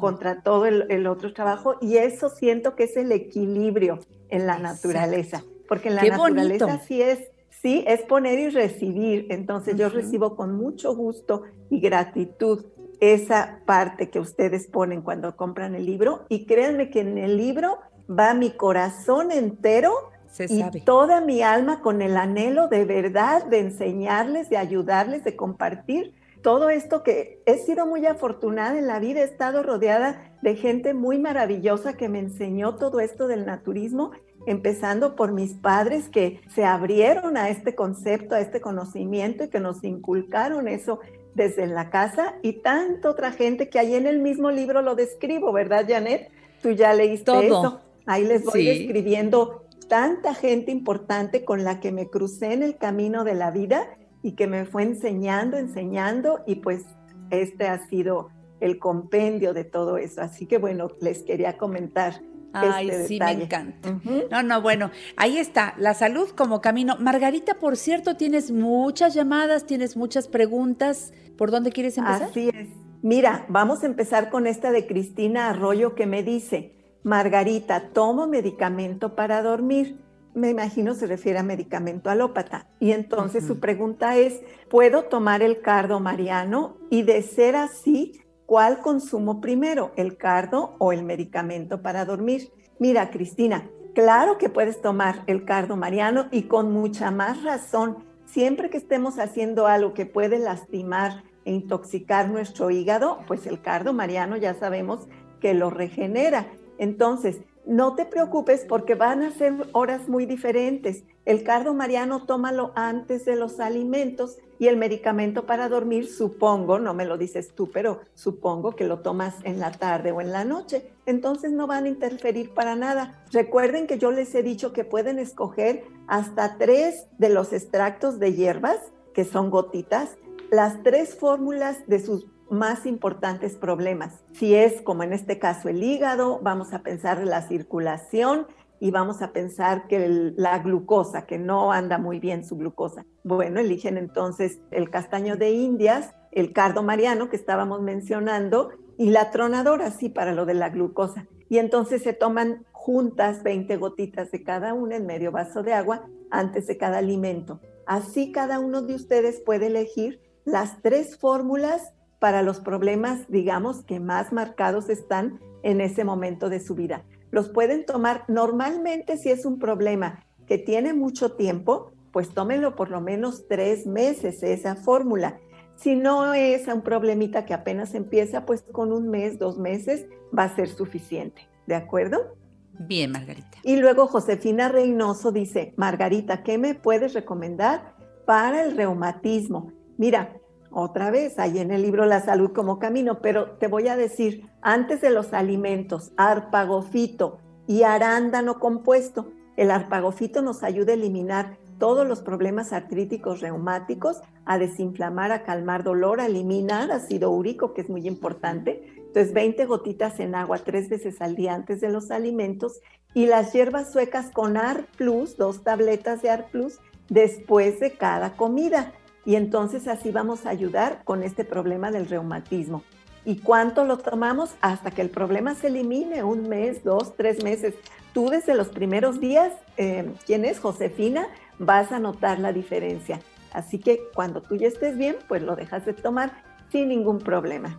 contra 0.00 0.42
todo 0.42 0.64
el, 0.66 1.06
otro 1.06 1.34
trabajo 1.34 1.76
y 1.80 1.98
eso 1.98 2.30
siento 2.30 2.74
que 2.74 2.84
es 2.84 2.96
el 2.96 3.12
equilibrio 3.12 3.98
en 4.30 4.46
la 4.46 4.58
naturaleza, 4.58 5.44
porque 5.68 5.88
en 5.88 5.96
la 5.96 6.04
naturaleza 6.04 6.80
sí 6.86 7.02
es 7.02 7.18
sí 7.62 7.84
es 7.86 8.02
poner 8.02 8.38
y 8.38 8.48
recibir. 8.50 9.26
Entonces 9.30 9.76
yo 9.76 9.88
recibo 9.88 10.36
con 10.36 10.54
mucho 10.56 10.94
gusto 10.94 11.42
y 11.70 11.80
gratitud 11.80 12.64
esa 13.00 13.60
parte 13.64 14.10
que 14.10 14.20
ustedes 14.20 14.66
ponen 14.66 15.02
cuando 15.02 15.36
compran 15.36 15.74
el 15.74 15.86
libro. 15.86 16.24
Y 16.28 16.46
créanme 16.46 16.90
que 16.90 17.00
en 17.00 17.18
el 17.18 17.36
libro 17.36 17.78
va 18.08 18.34
mi 18.34 18.50
corazón 18.50 19.30
entero 19.30 19.92
y 20.38 20.80
toda 20.82 21.20
mi 21.20 21.42
alma 21.42 21.80
con 21.80 22.02
el 22.02 22.16
anhelo 22.16 22.68
de 22.68 22.84
verdad 22.84 23.46
de 23.46 23.60
enseñarles, 23.60 24.50
de 24.50 24.56
ayudarles, 24.56 25.24
de 25.24 25.36
compartir 25.36 26.14
todo 26.42 26.70
esto 26.70 27.02
que 27.02 27.42
he 27.46 27.58
sido 27.58 27.86
muy 27.86 28.06
afortunada 28.06 28.78
en 28.78 28.86
la 28.86 29.00
vida, 29.00 29.20
he 29.20 29.24
estado 29.24 29.62
rodeada 29.62 30.32
de 30.40 30.54
gente 30.54 30.94
muy 30.94 31.18
maravillosa 31.18 31.94
que 31.94 32.08
me 32.08 32.20
enseñó 32.20 32.76
todo 32.76 33.00
esto 33.00 33.26
del 33.26 33.44
naturismo, 33.44 34.12
empezando 34.46 35.16
por 35.16 35.32
mis 35.32 35.54
padres 35.54 36.08
que 36.08 36.40
se 36.54 36.64
abrieron 36.64 37.36
a 37.36 37.48
este 37.48 37.74
concepto, 37.74 38.36
a 38.36 38.40
este 38.40 38.60
conocimiento 38.60 39.44
y 39.44 39.48
que 39.48 39.60
nos 39.60 39.82
inculcaron 39.82 40.68
eso 40.68 41.00
desde 41.34 41.66
la 41.66 41.90
casa 41.90 42.34
y 42.42 42.54
tanta 42.54 43.10
otra 43.10 43.32
gente 43.32 43.68
que 43.68 43.78
ahí 43.78 43.94
en 43.94 44.06
el 44.06 44.18
mismo 44.18 44.50
libro 44.50 44.82
lo 44.82 44.94
describo, 44.94 45.52
¿verdad, 45.52 45.86
Janet? 45.88 46.30
Tú 46.62 46.70
ya 46.70 46.92
leíste 46.94 47.46
eso. 47.46 47.80
Ahí 48.06 48.24
les 48.24 48.44
voy 48.44 48.64
describiendo 48.64 49.64
tanta 49.88 50.34
gente 50.34 50.70
importante 50.70 51.44
con 51.44 51.64
la 51.64 51.80
que 51.80 51.92
me 51.92 52.08
crucé 52.08 52.52
en 52.52 52.62
el 52.62 52.76
camino 52.76 53.24
de 53.24 53.34
la 53.34 53.50
vida 53.50 53.86
y 54.22 54.32
que 54.32 54.46
me 54.46 54.64
fue 54.64 54.82
enseñando, 54.82 55.56
enseñando 55.56 56.40
y 56.46 56.56
pues 56.56 56.84
este 57.30 57.68
ha 57.68 57.86
sido 57.86 58.30
el 58.60 58.78
compendio 58.78 59.54
de 59.54 59.64
todo 59.64 59.98
eso. 59.98 60.20
Así 60.22 60.46
que 60.46 60.58
bueno, 60.58 60.88
les 61.00 61.22
quería 61.22 61.56
comentar 61.56 62.20
Ay, 62.52 62.88
este 62.90 63.08
sí, 63.08 63.18
me 63.18 63.32
encanta. 63.32 64.00
No, 64.30 64.42
no, 64.42 64.62
bueno, 64.62 64.90
ahí 65.16 65.38
está, 65.38 65.74
la 65.78 65.94
salud 65.94 66.30
como 66.30 66.60
camino. 66.60 66.96
Margarita, 66.98 67.54
por 67.54 67.76
cierto, 67.76 68.16
tienes 68.16 68.50
muchas 68.50 69.14
llamadas, 69.14 69.66
tienes 69.66 69.96
muchas 69.96 70.28
preguntas. 70.28 71.12
¿Por 71.36 71.50
dónde 71.50 71.72
quieres 71.72 71.98
empezar? 71.98 72.24
Así 72.24 72.48
es. 72.48 72.68
Mira, 73.02 73.46
vamos 73.48 73.84
a 73.84 73.86
empezar 73.86 74.28
con 74.28 74.46
esta 74.46 74.72
de 74.72 74.86
Cristina 74.86 75.50
Arroyo 75.50 75.94
que 75.94 76.06
me 76.06 76.24
dice, 76.24 76.74
Margarita, 77.04 77.90
tomo 77.92 78.26
medicamento 78.26 79.14
para 79.14 79.40
dormir. 79.42 79.98
Me 80.34 80.50
imagino 80.50 80.94
se 80.94 81.06
refiere 81.06 81.38
a 81.38 81.42
medicamento 81.42 82.10
alópata. 82.10 82.66
Y 82.80 82.90
entonces 82.92 83.46
su 83.46 83.60
pregunta 83.60 84.16
es, 84.16 84.40
¿puedo 84.68 85.04
tomar 85.04 85.42
el 85.42 85.60
cardo 85.60 86.00
mariano? 86.00 86.76
Y 86.90 87.02
de 87.02 87.22
ser 87.22 87.56
así, 87.56 88.20
¿Cuál 88.48 88.80
consumo 88.80 89.42
primero, 89.42 89.92
el 89.96 90.16
cardo 90.16 90.74
o 90.78 90.92
el 90.92 91.04
medicamento 91.04 91.82
para 91.82 92.06
dormir? 92.06 92.50
Mira, 92.78 93.10
Cristina, 93.10 93.68
claro 93.94 94.38
que 94.38 94.48
puedes 94.48 94.80
tomar 94.80 95.22
el 95.26 95.44
cardo 95.44 95.76
mariano 95.76 96.28
y 96.30 96.44
con 96.44 96.72
mucha 96.72 97.10
más 97.10 97.42
razón. 97.42 98.06
Siempre 98.24 98.70
que 98.70 98.78
estemos 98.78 99.18
haciendo 99.18 99.66
algo 99.66 99.92
que 99.92 100.06
puede 100.06 100.38
lastimar 100.38 101.24
e 101.44 101.52
intoxicar 101.52 102.30
nuestro 102.30 102.70
hígado, 102.70 103.18
pues 103.26 103.46
el 103.46 103.60
cardo 103.60 103.92
mariano 103.92 104.38
ya 104.38 104.54
sabemos 104.54 105.08
que 105.42 105.52
lo 105.52 105.68
regenera. 105.68 106.46
Entonces, 106.78 107.42
no 107.66 107.94
te 107.94 108.04
preocupes 108.04 108.64
porque 108.68 108.94
van 108.94 109.22
a 109.22 109.30
ser 109.30 109.54
horas 109.72 110.08
muy 110.08 110.26
diferentes. 110.26 111.04
El 111.24 111.42
cardo 111.44 111.74
mariano 111.74 112.24
tómalo 112.24 112.72
antes 112.74 113.24
de 113.24 113.36
los 113.36 113.60
alimentos 113.60 114.38
y 114.58 114.66
el 114.66 114.76
medicamento 114.76 115.46
para 115.46 115.68
dormir, 115.68 116.08
supongo, 116.08 116.78
no 116.78 116.94
me 116.94 117.04
lo 117.04 117.18
dices 117.18 117.54
tú, 117.54 117.70
pero 117.70 118.00
supongo 118.14 118.74
que 118.74 118.84
lo 118.84 119.00
tomas 119.00 119.34
en 119.44 119.60
la 119.60 119.70
tarde 119.70 120.10
o 120.10 120.20
en 120.20 120.32
la 120.32 120.44
noche. 120.44 120.90
Entonces 121.06 121.52
no 121.52 121.66
van 121.66 121.84
a 121.84 121.88
interferir 121.88 122.54
para 122.54 122.74
nada. 122.74 123.24
Recuerden 123.30 123.86
que 123.86 123.98
yo 123.98 124.10
les 124.10 124.34
he 124.34 124.42
dicho 124.42 124.72
que 124.72 124.84
pueden 124.84 125.18
escoger 125.18 125.84
hasta 126.06 126.56
tres 126.58 127.06
de 127.18 127.28
los 127.28 127.52
extractos 127.52 128.18
de 128.18 128.34
hierbas, 128.34 128.78
que 129.14 129.24
son 129.24 129.50
gotitas, 129.50 130.16
las 130.50 130.82
tres 130.82 131.14
fórmulas 131.14 131.86
de 131.86 132.00
sus 132.00 132.26
más 132.50 132.86
importantes 132.86 133.56
problemas. 133.56 134.24
Si 134.32 134.54
es 134.54 134.80
como 134.82 135.02
en 135.02 135.12
este 135.12 135.38
caso 135.38 135.68
el 135.68 135.82
hígado, 135.82 136.40
vamos 136.42 136.72
a 136.72 136.82
pensar 136.82 137.20
en 137.20 137.30
la 137.30 137.42
circulación 137.42 138.46
y 138.80 138.90
vamos 138.90 139.22
a 139.22 139.32
pensar 139.32 139.86
que 139.88 140.32
la 140.36 140.58
glucosa, 140.60 141.26
que 141.26 141.38
no 141.38 141.72
anda 141.72 141.98
muy 141.98 142.20
bien 142.20 142.44
su 142.44 142.56
glucosa. 142.56 143.04
Bueno, 143.24 143.60
eligen 143.60 143.98
entonces 143.98 144.60
el 144.70 144.90
castaño 144.90 145.36
de 145.36 145.50
Indias, 145.50 146.14
el 146.32 146.52
cardo 146.52 146.82
mariano 146.82 147.28
que 147.28 147.36
estábamos 147.36 147.82
mencionando 147.82 148.70
y 148.96 149.10
la 149.10 149.30
tronadora, 149.30 149.90
sí, 149.90 150.08
para 150.08 150.32
lo 150.32 150.46
de 150.46 150.54
la 150.54 150.68
glucosa. 150.70 151.26
Y 151.48 151.58
entonces 151.58 152.02
se 152.02 152.12
toman 152.12 152.66
juntas 152.72 153.42
20 153.42 153.76
gotitas 153.76 154.30
de 154.30 154.42
cada 154.42 154.74
una 154.74 154.96
en 154.96 155.06
medio 155.06 155.32
vaso 155.32 155.62
de 155.62 155.72
agua 155.72 156.06
antes 156.30 156.66
de 156.66 156.76
cada 156.76 156.98
alimento. 156.98 157.60
Así 157.86 158.32
cada 158.32 158.60
uno 158.60 158.82
de 158.82 158.94
ustedes 158.94 159.40
puede 159.40 159.66
elegir 159.66 160.20
las 160.44 160.80
tres 160.82 161.18
fórmulas 161.18 161.92
para 162.18 162.42
los 162.42 162.60
problemas, 162.60 163.28
digamos, 163.28 163.84
que 163.84 164.00
más 164.00 164.32
marcados 164.32 164.88
están 164.88 165.40
en 165.62 165.80
ese 165.80 166.04
momento 166.04 166.48
de 166.48 166.60
su 166.60 166.74
vida. 166.74 167.04
los 167.30 167.50
pueden 167.50 167.84
tomar 167.84 168.24
normalmente 168.28 169.18
si 169.18 169.30
es 169.30 169.44
un 169.44 169.58
problema 169.58 170.24
que 170.46 170.56
tiene 170.56 170.94
mucho 170.94 171.32
tiempo, 171.32 171.92
pues 172.10 172.30
tómenlo 172.30 172.74
por 172.74 172.90
lo 172.90 173.02
menos 173.02 173.46
tres 173.48 173.86
meses 173.86 174.42
esa 174.42 174.76
fórmula. 174.76 175.38
Si 175.76 175.94
no 175.94 176.32
es 176.32 176.66
un 176.68 176.80
problemita 176.80 177.44
que 177.44 177.54
apenas 177.54 177.94
empieza, 177.94 178.46
pues 178.46 178.62
con 178.62 178.92
un 178.92 179.10
mes, 179.10 179.38
dos 179.38 179.58
meses 179.58 180.06
va 180.36 180.44
a 180.44 180.56
ser 180.56 180.68
suficiente. 180.68 181.42
¿De 181.66 181.74
acuerdo? 181.74 182.34
Bien, 182.78 183.12
Margarita. 183.12 183.58
Y 183.62 183.76
luego 183.76 184.06
Josefina 184.06 184.68
Reynoso 184.68 185.32
dice, 185.32 185.74
Margarita, 185.76 186.42
¿qué 186.42 186.56
me 186.56 186.74
puedes 186.74 187.12
recomendar 187.12 187.94
para 188.24 188.64
el 188.64 188.76
reumatismo? 188.76 189.72
Mira, 189.98 190.38
otra 190.70 191.10
vez, 191.10 191.38
ahí 191.38 191.58
en 191.58 191.70
el 191.70 191.82
libro 191.82 192.04
La 192.06 192.20
salud 192.20 192.52
como 192.52 192.78
camino, 192.78 193.20
pero 193.20 193.52
te 193.52 193.68
voy 193.68 193.88
a 193.88 193.96
decir, 193.96 194.46
antes 194.60 195.00
de 195.00 195.10
los 195.10 195.32
alimentos, 195.32 196.12
arpagofito 196.16 197.38
y 197.66 197.82
arándano 197.82 198.58
compuesto, 198.58 199.30
el 199.56 199.70
arpagofito 199.70 200.42
nos 200.42 200.62
ayuda 200.62 200.92
a 200.92 200.96
eliminar 200.96 201.56
todos 201.78 202.06
los 202.06 202.20
problemas 202.20 202.72
artríticos 202.72 203.40
reumáticos, 203.40 204.20
a 204.44 204.58
desinflamar, 204.58 205.32
a 205.32 205.44
calmar 205.44 205.84
dolor, 205.84 206.20
a 206.20 206.26
eliminar 206.26 206.90
ácido 206.90 207.30
úrico, 207.30 207.72
que 207.72 207.82
es 207.82 207.88
muy 207.88 208.06
importante. 208.06 208.82
Entonces, 208.96 209.32
20 209.32 209.64
gotitas 209.66 210.20
en 210.20 210.34
agua 210.34 210.58
tres 210.58 210.88
veces 210.88 211.20
al 211.20 211.34
día 211.34 211.54
antes 211.54 211.80
de 211.80 211.90
los 211.90 212.10
alimentos 212.10 212.80
y 213.14 213.26
las 213.26 213.52
hierbas 213.52 213.92
suecas 213.92 214.30
con 214.30 214.56
AR 214.56 214.86
Plus, 214.96 215.36
dos 215.36 215.62
tabletas 215.62 216.20
de 216.22 216.30
AR 216.30 216.46
Plus, 216.50 216.78
después 217.08 217.80
de 217.80 217.92
cada 217.92 218.36
comida. 218.36 218.92
Y 219.28 219.36
entonces 219.36 219.86
así 219.88 220.10
vamos 220.10 220.46
a 220.46 220.48
ayudar 220.48 221.02
con 221.04 221.22
este 221.22 221.44
problema 221.44 221.90
del 221.90 222.08
reumatismo. 222.08 222.82
¿Y 223.26 223.40
cuánto 223.40 223.84
lo 223.84 223.98
tomamos? 223.98 224.54
Hasta 224.62 224.90
que 224.90 225.02
el 225.02 225.10
problema 225.10 225.54
se 225.54 225.66
elimine, 225.66 226.24
un 226.24 226.48
mes, 226.48 226.82
dos, 226.82 227.14
tres 227.14 227.44
meses. 227.44 227.74
Tú 228.14 228.30
desde 228.30 228.54
los 228.54 228.68
primeros 228.68 229.20
días, 229.20 229.52
eh, 229.76 230.10
¿quién 230.24 230.46
es? 230.46 230.58
Josefina, 230.60 231.28
vas 231.58 231.92
a 231.92 231.98
notar 231.98 232.38
la 232.38 232.54
diferencia. 232.54 233.20
Así 233.52 233.78
que 233.78 234.00
cuando 234.14 234.40
tú 234.40 234.56
ya 234.56 234.66
estés 234.66 234.96
bien, 234.96 235.16
pues 235.28 235.42
lo 235.42 235.56
dejas 235.56 235.84
de 235.84 235.92
tomar 235.92 236.32
sin 236.72 236.88
ningún 236.88 237.18
problema. 237.18 237.78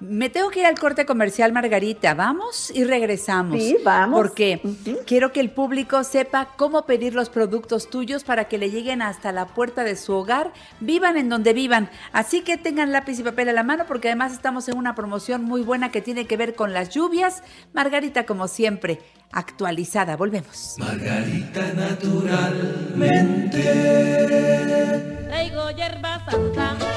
Me 0.00 0.30
tengo 0.30 0.48
que 0.48 0.60
ir 0.60 0.66
al 0.66 0.78
corte 0.78 1.04
comercial, 1.04 1.52
Margarita. 1.52 2.14
Vamos 2.14 2.70
y 2.74 2.84
regresamos. 2.84 3.58
Sí, 3.58 3.76
vamos. 3.84 4.18
Porque 4.18 4.60
quiero 5.06 5.30
que 5.30 5.40
el 5.40 5.50
público 5.50 6.02
sepa 6.04 6.48
cómo 6.56 6.86
pedir 6.86 7.14
los 7.14 7.28
productos 7.28 7.90
tuyos 7.90 8.24
para 8.24 8.48
que 8.48 8.56
le 8.56 8.70
lleguen 8.70 9.02
hasta 9.02 9.30
la 9.30 9.46
puerta 9.46 9.84
de 9.84 9.96
su 9.96 10.14
hogar, 10.14 10.52
vivan 10.80 11.18
en 11.18 11.28
donde 11.28 11.52
vivan. 11.52 11.90
Así 12.12 12.40
que 12.40 12.56
tengan 12.56 12.92
lápiz 12.92 13.18
y 13.18 13.22
papel 13.22 13.50
a 13.50 13.52
la 13.52 13.62
mano 13.62 13.84
porque 13.86 14.08
además 14.08 14.32
estamos 14.32 14.68
en 14.68 14.78
una 14.78 14.94
promoción 14.94 15.44
muy 15.44 15.60
buena 15.60 15.90
que 15.90 16.00
tiene 16.00 16.26
que 16.26 16.38
ver 16.38 16.54
con 16.54 16.72
las 16.72 16.88
lluvias. 16.88 17.42
Margarita, 17.74 18.24
como 18.24 18.48
siempre, 18.48 19.00
actualizada. 19.32 20.16
Volvemos. 20.16 20.76
Margarita 20.78 21.74
naturalmente. 21.74 23.60
Qué 25.76 26.89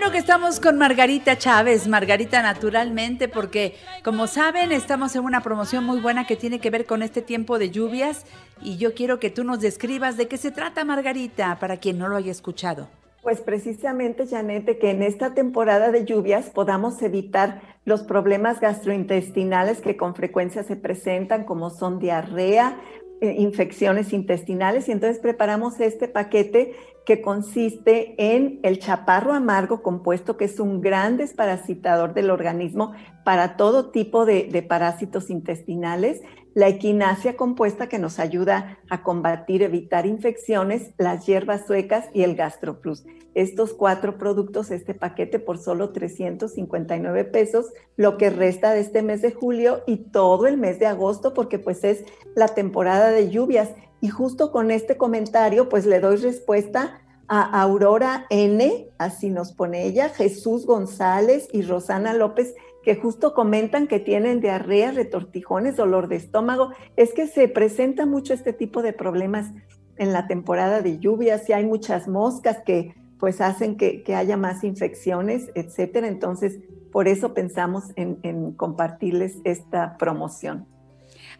bueno 0.00 0.12
que 0.12 0.18
estamos 0.18 0.60
con 0.60 0.78
Margarita 0.78 1.36
Chávez, 1.36 1.86
Margarita 1.86 2.40
naturalmente, 2.40 3.28
porque 3.28 3.74
como 4.02 4.28
saben 4.28 4.72
estamos 4.72 5.14
en 5.14 5.24
una 5.24 5.42
promoción 5.42 5.84
muy 5.84 6.00
buena 6.00 6.26
que 6.26 6.36
tiene 6.36 6.58
que 6.58 6.70
ver 6.70 6.86
con 6.86 7.02
este 7.02 7.20
tiempo 7.20 7.58
de 7.58 7.70
lluvias 7.70 8.24
y 8.62 8.78
yo 8.78 8.94
quiero 8.94 9.20
que 9.20 9.28
tú 9.28 9.44
nos 9.44 9.60
describas 9.60 10.16
de 10.16 10.26
qué 10.26 10.38
se 10.38 10.52
trata 10.52 10.86
Margarita, 10.86 11.58
para 11.60 11.76
quien 11.76 11.98
no 11.98 12.08
lo 12.08 12.16
haya 12.16 12.32
escuchado. 12.32 12.88
Pues 13.20 13.42
precisamente, 13.42 14.26
Janete, 14.26 14.78
que 14.78 14.88
en 14.88 15.02
esta 15.02 15.34
temporada 15.34 15.90
de 15.90 16.06
lluvias 16.06 16.48
podamos 16.48 17.02
evitar 17.02 17.60
los 17.84 18.02
problemas 18.02 18.58
gastrointestinales 18.58 19.82
que 19.82 19.98
con 19.98 20.14
frecuencia 20.14 20.62
se 20.62 20.76
presentan, 20.76 21.44
como 21.44 21.68
son 21.68 21.98
diarrea, 21.98 22.78
eh, 23.20 23.34
infecciones 23.36 24.14
intestinales, 24.14 24.88
y 24.88 24.92
entonces 24.92 25.18
preparamos 25.18 25.78
este 25.78 26.08
paquete 26.08 26.74
que 27.04 27.22
consiste 27.22 28.14
en 28.18 28.60
el 28.62 28.78
chaparro 28.78 29.32
amargo 29.32 29.82
compuesto, 29.82 30.36
que 30.36 30.44
es 30.44 30.60
un 30.60 30.80
gran 30.80 31.16
desparasitador 31.16 32.14
del 32.14 32.30
organismo 32.30 32.92
para 33.24 33.56
todo 33.56 33.90
tipo 33.90 34.26
de, 34.26 34.64
parásitos 34.68 35.30
intestinales, 35.30 36.20
la 36.54 36.68
equinacia 36.68 37.36
compuesta 37.36 37.88
que 37.88 37.98
nos 37.98 38.18
ayuda 38.18 38.78
a 38.90 39.02
combatir, 39.02 39.62
evitar 39.62 40.06
infecciones, 40.06 40.92
las 40.98 41.26
hierbas 41.26 41.66
suecas 41.66 42.06
y 42.12 42.22
el 42.22 42.34
gastroplus. 42.34 43.04
Estos 43.34 43.72
cuatro 43.72 44.18
productos, 44.18 44.72
este 44.72 44.94
paquete 44.94 45.38
por 45.38 45.58
solo 45.58 45.90
359 45.90 47.24
pesos, 47.24 47.72
lo 47.96 48.18
que 48.18 48.30
resta 48.30 48.72
de 48.72 48.80
este 48.80 49.02
mes 49.02 49.22
de 49.22 49.32
julio 49.32 49.82
y 49.86 49.96
todo 49.96 50.48
el 50.48 50.56
mes 50.56 50.80
de 50.80 50.86
agosto, 50.86 51.34
porque 51.34 51.60
pues 51.60 51.84
es 51.84 52.04
la 52.34 52.48
temporada 52.48 53.10
de 53.10 53.30
lluvias. 53.30 53.70
Y 54.00 54.08
justo 54.08 54.50
con 54.50 54.70
este 54.70 54.96
comentario, 54.96 55.68
pues 55.68 55.86
le 55.86 56.00
doy 56.00 56.16
respuesta 56.16 57.00
a 57.28 57.62
Aurora 57.62 58.26
N, 58.30 58.88
así 58.98 59.30
nos 59.30 59.52
pone 59.52 59.86
ella, 59.86 60.08
Jesús 60.08 60.66
González 60.66 61.48
y 61.52 61.62
Rosana 61.62 62.12
López, 62.12 62.54
que 62.82 62.96
justo 62.96 63.34
comentan 63.34 63.86
que 63.86 64.00
tienen 64.00 64.40
diarrea, 64.40 64.90
retortijones, 64.90 65.76
dolor 65.76 66.08
de 66.08 66.16
estómago. 66.16 66.70
Es 66.96 67.12
que 67.12 67.26
se 67.26 67.46
presenta 67.46 68.06
mucho 68.06 68.34
este 68.34 68.52
tipo 68.52 68.82
de 68.82 68.92
problemas 68.92 69.52
en 69.96 70.12
la 70.12 70.26
temporada 70.26 70.80
de 70.80 70.98
lluvias 70.98 71.48
y 71.48 71.52
hay 71.52 71.66
muchas 71.66 72.08
moscas 72.08 72.58
que 72.64 72.94
pues 73.18 73.42
hacen 73.42 73.76
que, 73.76 74.02
haya 74.14 74.38
más 74.38 74.64
infecciones, 74.64 75.50
etcétera. 75.54 76.08
Entonces, 76.08 76.58
por 76.90 77.06
eso 77.06 77.34
pensamos 77.34 77.84
en 77.96 78.52
compartirles 78.52 79.36
esta 79.44 79.98
promoción. 79.98 80.66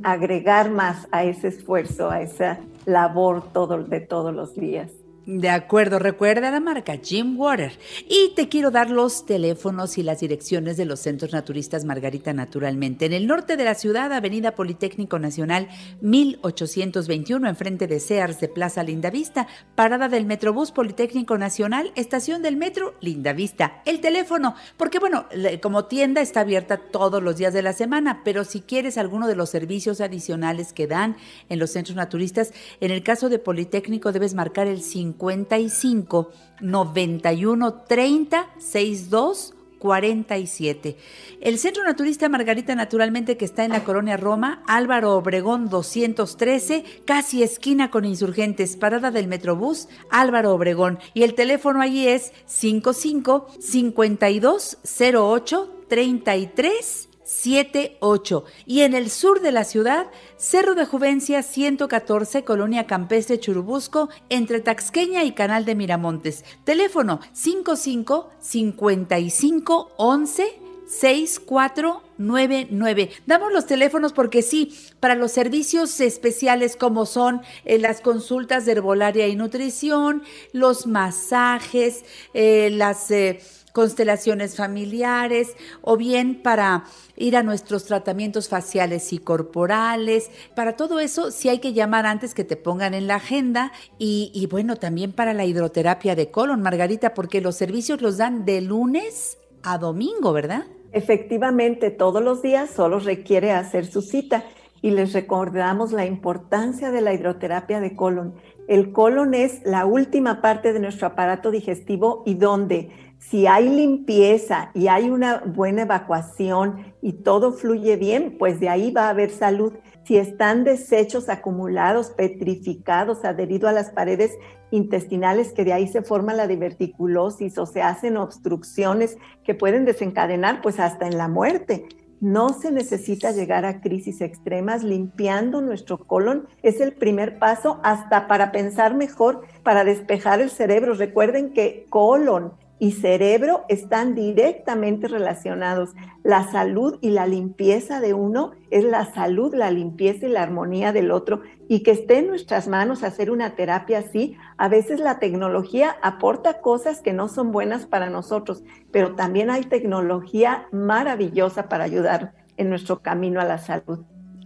agregar 0.03 0.71
más 0.71 1.07
a 1.13 1.23
ese 1.23 1.47
esfuerzo, 1.49 2.11
a 2.11 2.23
esa 2.23 2.59
labor 2.87 3.45
de 3.89 4.01
todos 4.01 4.35
los 4.35 4.57
días. 4.57 4.91
De 5.27 5.49
acuerdo, 5.51 5.99
recuerda 5.99 6.53
la 6.53 6.61
marca 6.61 7.01
Jim 7.03 7.37
Water. 7.37 7.73
Y 8.09 8.33
te 8.37 8.49
quiero 8.49 8.71
dar 8.71 8.91
los 8.91 9.27
teléfonos 9.27 9.99
y 9.99 10.05
las 10.05 10.21
direcciones 10.21 10.77
de 10.77 10.85
los 10.85 11.01
centros 11.01 11.33
naturistas 11.33 11.85
Margarita 11.85 12.33
Naturalmente. 12.33 13.07
En 13.07 13.13
el 13.13 13.27
norte 13.27 13.57
de 13.57 13.65
la 13.65 13.75
ciudad, 13.75 14.13
Avenida 14.13 14.55
Politécnico 14.55 15.19
Nacional 15.19 15.67
1821, 16.01 17.49
enfrente 17.49 17.89
de 17.89 17.99
Sears 17.99 18.39
de 18.39 18.47
Plaza 18.47 18.85
Lindavista, 18.85 19.49
parada 19.75 20.09
del 20.09 20.27
Metrobús 20.27 20.71
Politécnico 20.71 21.37
Nacional, 21.37 21.91
estación 21.97 22.41
del 22.43 22.57
metro 22.57 22.95
Lindavista. 23.01 23.83
El 23.85 24.01
teléfono, 24.01 24.55
porque 24.77 25.01
bueno, 25.01 25.27
como 25.61 25.87
tienda 25.87 26.21
está 26.21 26.43
abierta 26.43 26.77
todos 26.77 27.21
los 27.21 27.37
días 27.37 27.53
de 27.53 27.63
la 27.63 27.73
semana, 27.73 28.21
pero 28.25 28.45
si 28.45 28.61
quieres 28.61 28.97
alguno 28.97 29.27
de 29.27 29.35
los 29.35 29.51
servicios 29.51 30.01
adicionales 30.01 30.73
que 30.73 30.87
dan 30.87 31.17
en 31.49 31.59
los 31.59 31.71
centros 31.71 31.97
naturistas, 31.97 32.53
en 32.81 32.93
el 32.93 33.03
caso 33.03 33.29
de 33.29 33.41
Politécnico 33.41 34.13
debes 34.13 34.35
marcar 34.35 34.69
el 34.69 34.83
5 34.83 35.16
55 35.19 36.31
91 36.61 37.75
30 37.75 38.47
62 38.59 39.55
47. 39.79 40.97
El 41.41 41.59
Centro 41.59 41.85
Naturista 41.85 42.29
Margarita 42.29 42.75
Naturalmente 42.75 43.37
que 43.37 43.45
está 43.45 43.65
en 43.65 43.73
la 43.73 43.85
colonia 43.85 44.17
Roma, 44.17 44.63
Álvaro 44.67 45.15
Obregón 45.15 45.69
213, 45.69 46.85
casi 47.05 47.43
esquina 47.43 47.91
con 47.91 48.05
insurgentes, 48.05 48.77
parada 48.77 49.11
del 49.11 49.29
Metrobús, 49.29 49.89
Álvaro 50.11 50.55
Obregón. 50.55 50.99
Y 51.15 51.23
el 51.23 51.35
teléfono 51.35 51.81
allí 51.81 52.09
es 52.09 52.33
55 52.47 53.49
52 53.61 54.79
08 55.15 55.73
33 55.89 57.09
78 57.27 58.45
y 58.67 58.83
en 58.83 58.95
el 58.95 59.11
sur 59.11 59.41
de 59.41 59.53
la 59.53 59.65
ciudad, 59.65 60.07
Cerro 60.37 60.77
de 60.77 60.87
Juvencia 60.87 61.43
114, 61.43 62.45
Colonia 62.45 62.87
Campestre 62.87 63.41
Churubusco, 63.41 64.09
entre 64.29 64.61
Taxqueña 64.61 65.25
y 65.25 65.33
Canal 65.33 65.65
de 65.65 65.75
Miramontes. 65.75 66.45
Teléfono 66.65 67.21
55 67.33 68.31
55 68.39 69.91
11 69.97 70.67
6499. 70.87 73.11
Damos 73.27 73.53
los 73.53 73.67
teléfonos 73.67 74.13
porque 74.13 74.43
sí, 74.43 74.73
para 75.01 75.17
los 75.17 75.33
servicios 75.33 75.99
especiales 76.01 76.77
como 76.77 77.07
son 77.07 77.43
eh, 77.65 77.79
las 77.79 78.01
consultas 78.01 78.65
de 78.65 78.73
herbolaria 78.73 79.27
y 79.27 79.37
nutrición, 79.37 80.23
los 80.53 80.87
masajes, 80.87 82.05
eh, 82.35 82.71
las... 82.71 83.11
Eh, 83.11 83.41
constelaciones 83.77 84.57
familiares 84.57 85.55
o 85.83 85.99
bien 85.99 86.41
para 86.43 86.85
ir 87.15 87.37
a 87.37 87.43
nuestros 87.43 87.85
tratamientos 87.85 88.49
faciales 88.49 89.13
y 89.13 89.19
corporales. 89.19 90.31
Para 90.55 90.77
todo 90.77 90.99
eso 90.99 91.31
sí 91.31 91.51
hay 91.51 91.59
que 91.59 91.75
llamar 91.75 92.07
antes 92.07 92.33
que 92.33 92.43
te 92.43 92.57
pongan 92.57 92.95
en 92.95 93.07
la 93.07 93.17
agenda 93.17 93.73
y, 93.99 94.49
bueno, 94.51 94.77
también 94.77 95.13
para 95.13 95.35
la 95.35 95.45
hidroterapia 95.45 96.15
de 96.15 96.31
colon, 96.31 96.63
Margarita, 96.63 97.13
porque 97.13 97.43
los 97.43 97.57
servicios 97.57 98.01
los 98.01 98.17
dan 98.17 98.47
de 98.47 98.63
lunes 98.63 99.37
a 99.63 99.77
domingo, 99.77 100.33
¿verdad? 100.33 100.65
Efectivamente, 100.93 101.91
todos 101.91 102.23
los 102.23 102.41
días 102.41 102.71
solo 102.71 102.99
requiere 102.99 103.53
hacer 103.53 103.85
su 103.85 104.01
cita 104.01 104.45
y 104.81 104.93
les 104.93 105.13
recordamos 105.13 105.93
la 105.93 106.07
importancia 106.07 106.91
de 106.91 107.03
la 107.03 107.13
hidroterapia 107.13 107.81
de 107.81 107.95
colon. 107.95 108.37
El 108.69 108.93
colon 108.93 109.35
es 109.35 109.61
la 109.65 109.85
última 109.85 110.41
parte 110.41 110.73
de 110.73 110.81
nuestro 110.81 111.09
aparato 111.09 111.51
digestivo 111.51 112.23
y 112.27 112.35
donde 112.35 112.91
si 113.19 113.47
hay 113.47 113.69
limpieza 113.69 114.71
y 114.75 114.89
hay 114.89 115.11
una 115.11 115.43
buena 115.45 115.83
evacuación 115.83 116.95
y 117.03 117.13
todo 117.13 117.53
fluye 117.53 117.97
bien, 117.97 118.37
pues 118.39 118.61
de 118.61 118.69
ahí 118.69 118.93
va 118.93 119.07
a 119.07 119.11
haber 119.11 119.31
salud. 119.31 119.73
Si 120.05 120.17
están 120.17 120.63
desechos 120.63 121.29
acumulados, 121.29 122.11
petrificados, 122.11 123.25
adheridos 123.25 123.71
a 123.71 123.73
las 123.73 123.91
paredes 123.91 124.33
intestinales, 124.71 125.53
que 125.53 125.65
de 125.65 125.73
ahí 125.73 125.89
se 125.89 126.03
forma 126.03 126.35
la 126.35 126.47
diverticulosis 126.47 127.59
o 127.59 127.67
se 127.67 127.83
hacen 127.83 128.17
obstrucciones 128.17 129.17
que 129.43 129.55
pueden 129.55 129.85
desencadenar 129.85 130.61
pues 130.61 130.79
hasta 130.79 131.07
en 131.07 131.19
la 131.19 131.27
muerte. 131.27 131.89
No 132.21 132.51
se 132.51 132.71
necesita 132.71 133.33
llegar 133.33 133.65
a 133.65 133.81
crisis 133.81 134.21
extremas. 134.21 134.83
Limpiando 134.83 135.61
nuestro 135.61 135.99
colon 135.99 136.49
es 136.63 136.81
el 136.81 136.93
primer 136.93 137.39
paso 137.39 137.79
hasta 137.83 138.27
para 138.27 138.53
pensar 138.53 138.95
mejor, 138.95 139.43
para 139.63 139.85
despejar 139.85 140.41
el 140.41 140.51
cerebro. 140.51 140.95
Recuerden 140.95 141.53
que 141.53 141.87
colon 141.91 142.53
y 142.79 142.93
cerebro 142.93 143.65
están 143.69 144.15
directamente 144.15 145.09
relacionados. 145.09 145.95
La 146.23 146.51
salud 146.51 146.99
y 147.01 147.11
la 147.11 147.27
limpieza 147.27 148.01
de 148.01 148.13
uno 148.13 148.53
es 148.71 148.85
la 148.85 149.13
salud, 149.15 149.55
la 149.55 149.71
limpieza 149.71 150.27
y 150.27 150.31
la 150.31 150.43
armonía 150.43 150.93
del 150.93 151.11
otro. 151.11 151.41
Y 151.69 151.83
que 151.83 151.93
esté 151.93 152.19
en 152.19 152.29
nuestras 152.29 152.69
manos 152.69 153.03
hacer 153.03 153.31
una 153.31 153.55
terapia 153.55 153.99
así, 153.99 154.37
a 154.59 154.69
veces 154.69 155.01
la 155.01 155.19
tecnología 155.19 155.97
aporta 156.03 156.61
cosas 156.61 157.01
que 157.01 157.13
no 157.13 157.29
son 157.29 157.51
buenas 157.51 157.87
para 157.87 158.11
nosotros, 158.11 158.63
pero 158.91 159.15
también 159.15 159.51
hay 159.51 159.63
tecnología 159.63 160.67
maravillosa 160.71 161.69
para 161.69 161.85
ayudar 161.85 162.35
en 162.57 162.69
nuestro 162.69 163.01
camino 163.01 163.41
a 163.41 163.45
la 163.45 163.59
salud. 163.59 164.01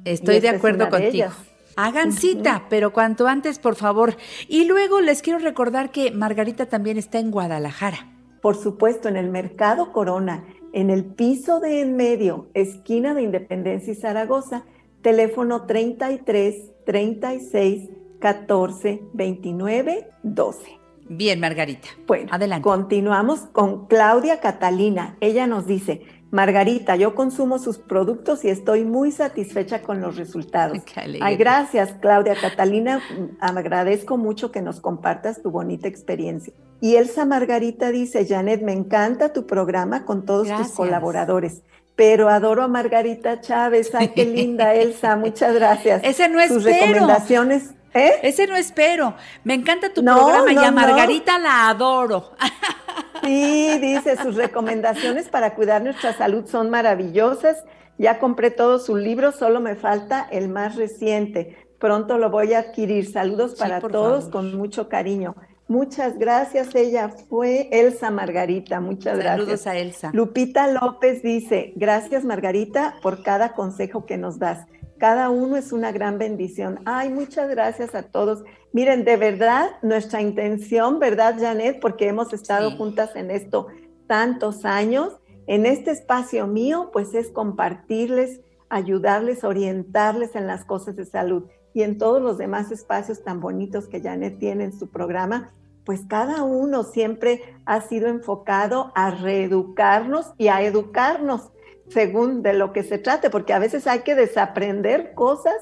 Estoy 0.05 0.41
de 0.41 0.51
acuerdo 0.51 0.89
contigo. 0.89 1.29
Hagan 1.77 2.13
cita, 2.13 2.65
pero 2.69 2.93
cuanto 2.93 3.27
antes, 3.27 3.59
por 3.59 3.75
favor. 3.75 4.17
Y 4.49 4.65
luego 4.65 5.01
les 5.01 5.23
quiero 5.23 5.39
recordar 5.39 5.91
que 5.91 6.11
Margarita 6.11 6.67
también 6.67 6.99
está 6.99 7.19
en 7.19 7.31
Guadalajara 7.31 8.10
por 8.41 8.57
supuesto, 8.57 9.09
en 9.09 9.17
el 9.17 9.31
Mercado 9.31 9.93
Corona, 9.93 10.45
en 10.73 10.91
el 10.91 11.05
piso 11.05 11.61
de 11.61 11.81
en 11.81 11.97
medio, 11.97 12.49
esquina 12.55 13.15
de 13.15 13.23
Independencia 13.23 13.93
y 13.93 13.97
Zaragoza, 13.97 14.65
teléfono 15.03 15.67
33 15.67 16.73
36 16.85 17.91
14 18.21 19.03
29 19.13 20.09
12. 20.23 20.81
Bien, 21.09 21.41
Margarita. 21.41 21.89
Bueno, 22.07 22.29
adelante. 22.31 22.63
Continuamos 22.63 23.41
con 23.41 23.89
Claudia 23.89 24.39
Catalina. 24.41 25.17
Ella 25.21 25.49
nos 25.49 25.67
dice, 25.67 26.03
Margarita, 26.31 26.97
yo 26.97 27.15
consumo 27.15 27.59
sus 27.59 27.79
productos 27.79 28.45
y 28.45 28.51
estoy 28.51 28.85
muy 28.85 29.11
satisfecha 29.11 29.83
con 29.83 30.01
los 30.01 30.17
resultados. 30.17 30.79
Ay, 31.21 31.37
gracias, 31.37 31.95
Claudia 32.01 32.35
Catalina. 32.41 33.01
Agradezco 33.41 34.17
mucho 34.17 34.53
que 34.53 34.63
nos 34.63 34.81
compartas 34.81 35.43
tu 35.43 35.51
bonita 35.51 35.89
experiencia. 35.89 36.53
Y 36.81 36.97
Elsa 36.97 37.25
Margarita 37.25 37.91
dice, 37.91 38.27
Janet, 38.27 38.63
me 38.63 38.73
encanta 38.73 39.33
tu 39.33 39.47
programa 39.47 40.05
con 40.05 40.25
todos 40.25 40.49
tus 40.49 40.73
colaboradores 40.73 41.63
pero 41.97 42.31
adoro 42.31 42.63
a 42.63 42.69
Margarita 42.69 43.43
Chávez. 43.43 43.95
Ay, 43.95 44.09
qué 44.15 44.25
linda, 44.37 44.75
Elsa, 44.75 45.17
muchas 45.17 45.53
gracias. 45.53 46.01
Ese 46.03 46.31
no 46.31 46.41
es 46.41 46.49
Sus 46.49 46.65
recomendaciones. 46.65 47.75
¿eh? 47.93 48.13
Ese 48.23 48.47
no 48.47 48.57
espero. 48.57 49.15
Me 49.45 49.53
encanta 49.53 49.93
tu 49.93 50.03
programa 50.03 50.51
y 50.51 50.57
a 50.57 50.71
Margarita 50.71 51.39
la 51.39 51.69
adoro. 51.69 52.33
Sí, 53.23 53.79
dice, 53.81 54.17
sus 54.17 54.37
recomendaciones 54.37 55.29
para 55.29 55.55
cuidar 55.55 55.83
nuestra 55.83 56.13
salud 56.13 56.47
son 56.47 56.71
maravillosas. 56.71 57.65
Ya 57.99 58.19
compré 58.19 58.51
todos 58.51 58.87
sus 58.87 58.99
libros, 58.99 59.37
solo 59.37 59.61
me 59.61 59.77
falta 59.77 60.27
el 60.31 60.49
más 60.49 60.77
reciente. 60.77 61.57
Pronto 61.79 62.19
lo 62.19 62.31
voy 62.31 62.55
a 62.55 62.61
adquirir. 62.61 63.11
Saludos 63.11 63.55
para 63.55 63.81
todos 63.81 64.29
con 64.29 64.57
mucho 64.57 64.89
cariño. 64.89 65.35
Muchas 65.69 66.19
gracias. 66.19 66.75
Ella 66.75 67.11
fue 67.11 67.69
Elsa 67.71 68.11
Margarita. 68.11 68.81
Muchas 68.81 69.19
gracias. 69.19 69.39
Saludos 69.39 69.67
a 69.67 69.77
Elsa. 69.77 70.11
Lupita 70.13 70.67
López 70.67 71.23
dice, 71.23 71.73
gracias 71.77 72.25
Margarita 72.25 72.97
por 73.03 73.23
cada 73.23 73.53
consejo 73.53 74.05
que 74.05 74.19
nos 74.19 74.39
das. 74.39 74.67
Cada 75.01 75.31
uno 75.31 75.57
es 75.57 75.73
una 75.73 75.93
gran 75.93 76.19
bendición. 76.19 76.81
Ay, 76.85 77.09
muchas 77.09 77.49
gracias 77.49 77.95
a 77.95 78.03
todos. 78.03 78.45
Miren, 78.75 79.07
de 79.07 79.17
verdad, 79.17 79.71
nuestra 79.81 80.21
intención, 80.21 80.99
¿verdad, 80.99 81.37
Janet? 81.41 81.81
Porque 81.81 82.07
hemos 82.07 82.35
estado 82.35 82.73
juntas 82.73 83.17
en 83.17 83.31
esto 83.31 83.69
tantos 84.07 84.67
años. 84.67 85.19
En 85.47 85.65
este 85.65 85.91
espacio 85.91 86.47
mío, 86.47 86.91
pues 86.93 87.15
es 87.15 87.31
compartirles, 87.31 88.43
ayudarles, 88.69 89.43
orientarles 89.43 90.37
en 90.37 90.47
las 90.47 90.67
cosas 90.67 90.97
de 90.97 91.07
salud. 91.07 91.45
Y 91.73 91.81
en 91.81 91.97
todos 91.97 92.21
los 92.21 92.37
demás 92.37 92.71
espacios 92.71 93.25
tan 93.25 93.41
bonitos 93.41 93.89
que 93.89 94.03
Janet 94.03 94.39
tiene 94.39 94.65
en 94.65 94.79
su 94.79 94.91
programa, 94.91 95.55
pues 95.87 96.03
cada 96.09 96.43
uno 96.43 96.83
siempre 96.83 97.41
ha 97.65 97.81
sido 97.81 98.09
enfocado 98.09 98.93
a 98.95 99.13
reeducarnos 99.13 100.35
y 100.37 100.49
a 100.49 100.61
educarnos 100.61 101.53
según 101.93 102.43
de 102.43 102.53
lo 102.53 102.73
que 102.73 102.83
se 102.83 102.99
trate, 102.99 103.31
porque 103.31 103.53
a 103.53 103.59
veces 103.59 103.87
hay 103.87 104.01
que 104.01 104.15
desaprender 104.15 105.13
cosas 105.15 105.57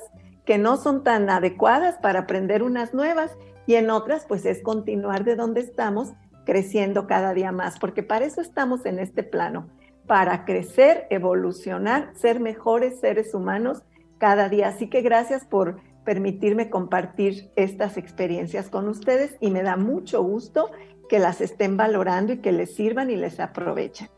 que 0.44 0.58
no 0.58 0.76
son 0.76 1.02
tan 1.02 1.28
adecuadas 1.28 1.96
para 1.96 2.20
aprender 2.20 2.62
unas 2.62 2.94
nuevas 2.94 3.36
y 3.66 3.74
en 3.74 3.90
otras 3.90 4.24
pues 4.26 4.46
es 4.46 4.62
continuar 4.62 5.24
de 5.24 5.36
donde 5.36 5.60
estamos 5.60 6.12
creciendo 6.44 7.06
cada 7.06 7.34
día 7.34 7.52
más, 7.52 7.78
porque 7.78 8.02
para 8.02 8.24
eso 8.24 8.40
estamos 8.40 8.86
en 8.86 8.98
este 8.98 9.22
plano, 9.22 9.68
para 10.06 10.46
crecer, 10.46 11.06
evolucionar, 11.10 12.12
ser 12.14 12.40
mejores 12.40 13.00
seres 13.00 13.34
humanos 13.34 13.82
cada 14.16 14.48
día. 14.48 14.68
Así 14.68 14.88
que 14.88 15.02
gracias 15.02 15.44
por 15.44 15.76
permitirme 16.04 16.70
compartir 16.70 17.50
estas 17.54 17.98
experiencias 17.98 18.70
con 18.70 18.88
ustedes 18.88 19.36
y 19.40 19.50
me 19.50 19.62
da 19.62 19.76
mucho 19.76 20.22
gusto 20.22 20.70
que 21.10 21.18
las 21.18 21.42
estén 21.42 21.76
valorando 21.76 22.32
y 22.32 22.38
que 22.38 22.52
les 22.52 22.74
sirvan 22.74 23.10
y 23.10 23.16
les 23.16 23.40
aprovechen. 23.40 24.08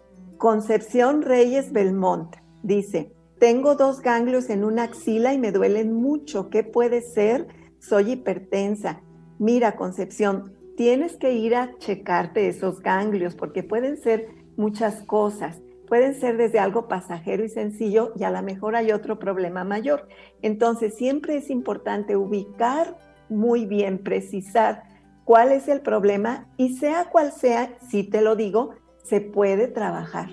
Concepción 0.40 1.20
Reyes 1.20 1.70
Belmont 1.70 2.34
dice, 2.62 3.12
tengo 3.38 3.74
dos 3.74 4.00
ganglios 4.00 4.48
en 4.48 4.64
una 4.64 4.84
axila 4.84 5.34
y 5.34 5.38
me 5.38 5.52
duelen 5.52 5.92
mucho. 5.92 6.48
¿Qué 6.48 6.64
puede 6.64 7.02
ser? 7.02 7.46
Soy 7.78 8.12
hipertensa. 8.12 9.02
Mira, 9.38 9.76
Concepción, 9.76 10.54
tienes 10.78 11.18
que 11.18 11.34
ir 11.34 11.54
a 11.54 11.76
checarte 11.76 12.48
esos 12.48 12.80
ganglios 12.80 13.34
porque 13.34 13.62
pueden 13.62 13.98
ser 13.98 14.28
muchas 14.56 15.02
cosas. 15.02 15.60
Pueden 15.86 16.14
ser 16.14 16.38
desde 16.38 16.58
algo 16.58 16.88
pasajero 16.88 17.44
y 17.44 17.50
sencillo 17.50 18.14
y 18.16 18.24
a 18.24 18.30
lo 18.30 18.40
mejor 18.42 18.76
hay 18.76 18.92
otro 18.92 19.18
problema 19.18 19.62
mayor. 19.64 20.08
Entonces, 20.40 20.96
siempre 20.96 21.36
es 21.36 21.50
importante 21.50 22.16
ubicar 22.16 22.96
muy 23.28 23.66
bien, 23.66 23.98
precisar 24.02 24.84
cuál 25.26 25.52
es 25.52 25.68
el 25.68 25.82
problema 25.82 26.48
y 26.56 26.78
sea 26.78 27.10
cual 27.10 27.30
sea, 27.30 27.76
si 27.90 28.04
te 28.04 28.22
lo 28.22 28.36
digo, 28.36 28.70
se 29.02 29.20
puede 29.20 29.68
trabajar. 29.68 30.30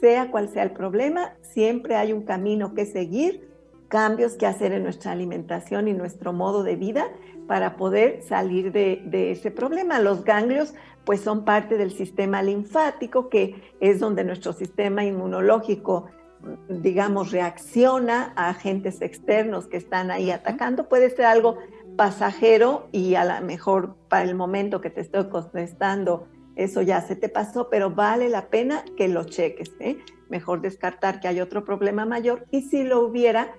Sea 0.00 0.30
cual 0.30 0.48
sea 0.48 0.62
el 0.62 0.72
problema, 0.72 1.34
siempre 1.40 1.96
hay 1.96 2.12
un 2.12 2.22
camino 2.22 2.74
que 2.74 2.84
seguir, 2.84 3.48
cambios 3.88 4.34
que 4.34 4.46
hacer 4.46 4.72
en 4.72 4.82
nuestra 4.82 5.12
alimentación 5.12 5.88
y 5.88 5.94
nuestro 5.94 6.32
modo 6.32 6.62
de 6.62 6.76
vida 6.76 7.08
para 7.46 7.76
poder 7.76 8.22
salir 8.22 8.72
de, 8.72 9.30
ese 9.30 9.50
problema. 9.50 10.00
Los 10.00 10.24
ganglios 10.24 10.74
pues 11.04 11.20
son 11.20 11.44
parte 11.44 11.78
del 11.78 11.92
sistema 11.92 12.42
linfático, 12.42 13.28
que 13.28 13.62
es 13.80 14.00
donde 14.00 14.24
nuestro 14.24 14.52
sistema 14.52 15.04
inmunológico 15.04 16.06
digamos, 16.68 17.32
reacciona 17.32 18.32
a 18.36 18.50
agentes 18.50 19.00
externos 19.00 19.66
que 19.66 19.76
están 19.76 20.10
ahí 20.10 20.30
atacando. 20.30 20.88
Puede 20.88 21.10
ser 21.10 21.24
algo 21.24 21.58
pasajero 21.96 22.88
y 22.92 23.14
a 23.14 23.24
lo 23.24 23.44
mejor 23.44 23.96
para 24.08 24.24
el 24.24 24.34
momento 24.34 24.80
que 24.80 24.90
te 24.90 25.00
estoy 25.00 25.28
contestando 25.28 26.26
eso 26.56 26.80
ya 26.80 27.02
se 27.02 27.14
te 27.14 27.28
pasó, 27.28 27.68
pero 27.68 27.90
vale 27.90 28.30
la 28.30 28.48
pena 28.48 28.82
que 28.96 29.08
lo 29.08 29.24
cheques. 29.24 29.72
¿eh? 29.78 29.98
Mejor 30.30 30.62
descartar 30.62 31.20
que 31.20 31.28
hay 31.28 31.40
otro 31.40 31.64
problema 31.64 32.06
mayor 32.06 32.46
y 32.50 32.62
si 32.62 32.82
lo 32.82 33.00
hubiera, 33.00 33.54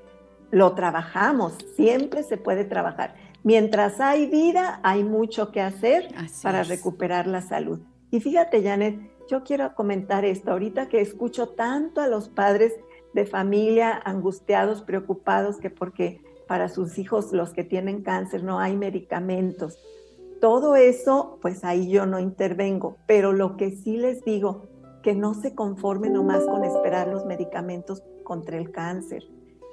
lo 0.50 0.74
trabajamos. 0.74 1.58
Siempre 1.76 2.24
se 2.24 2.38
puede 2.38 2.66
trabajar. 2.66 3.16
Mientras 3.44 4.02
hay 4.02 4.26
vida, 4.26 4.80
hay 4.84 5.04
mucho 5.04 5.52
que 5.52 5.62
hacer 5.62 6.10
para 6.42 6.64
recuperar 6.64 7.28
la 7.28 7.42
salud. 7.42 7.80
Y 8.10 8.20
fíjate, 8.20 8.64
Janet, 8.64 9.00
yo 9.30 9.44
quiero 9.44 9.74
comentar 9.76 10.26
esto. 10.26 10.52
Ahorita 10.52 10.90
que 10.90 11.00
escucho 11.00 11.50
tanto 11.50 12.02
a 12.02 12.08
los 12.08 12.30
padres 12.30 12.74
de 13.14 13.26
familia 13.26 14.02
angustiados, 14.04 14.82
preocupados, 14.82 15.58
que 15.58 15.70
porque 15.70 16.22
para 16.48 16.68
sus 16.68 16.98
hijos, 16.98 17.32
los 17.32 17.52
que 17.52 17.64
tienen 17.64 18.02
cáncer, 18.02 18.44
no 18.44 18.60
hay 18.60 18.76
medicamentos 18.76 19.78
todo 20.40 20.76
eso, 20.76 21.40
pues 21.42 21.64
ahí 21.64 21.90
yo 21.90 22.06
no 22.06 22.20
intervengo, 22.20 22.98
pero 23.08 23.34
lo 23.34 23.58
que 23.58 23.72
sí 23.72 23.98
les 23.98 24.24
digo, 24.24 24.68
que 25.04 25.16
no 25.16 25.34
se 25.34 25.56
conformen 25.56 26.14
nomás 26.14 26.44
con 26.46 26.64
esperar 26.64 27.08
los 27.08 27.26
medicamentos 27.26 28.04
contra 28.24 28.58
el 28.58 28.72
cáncer. 28.72 29.24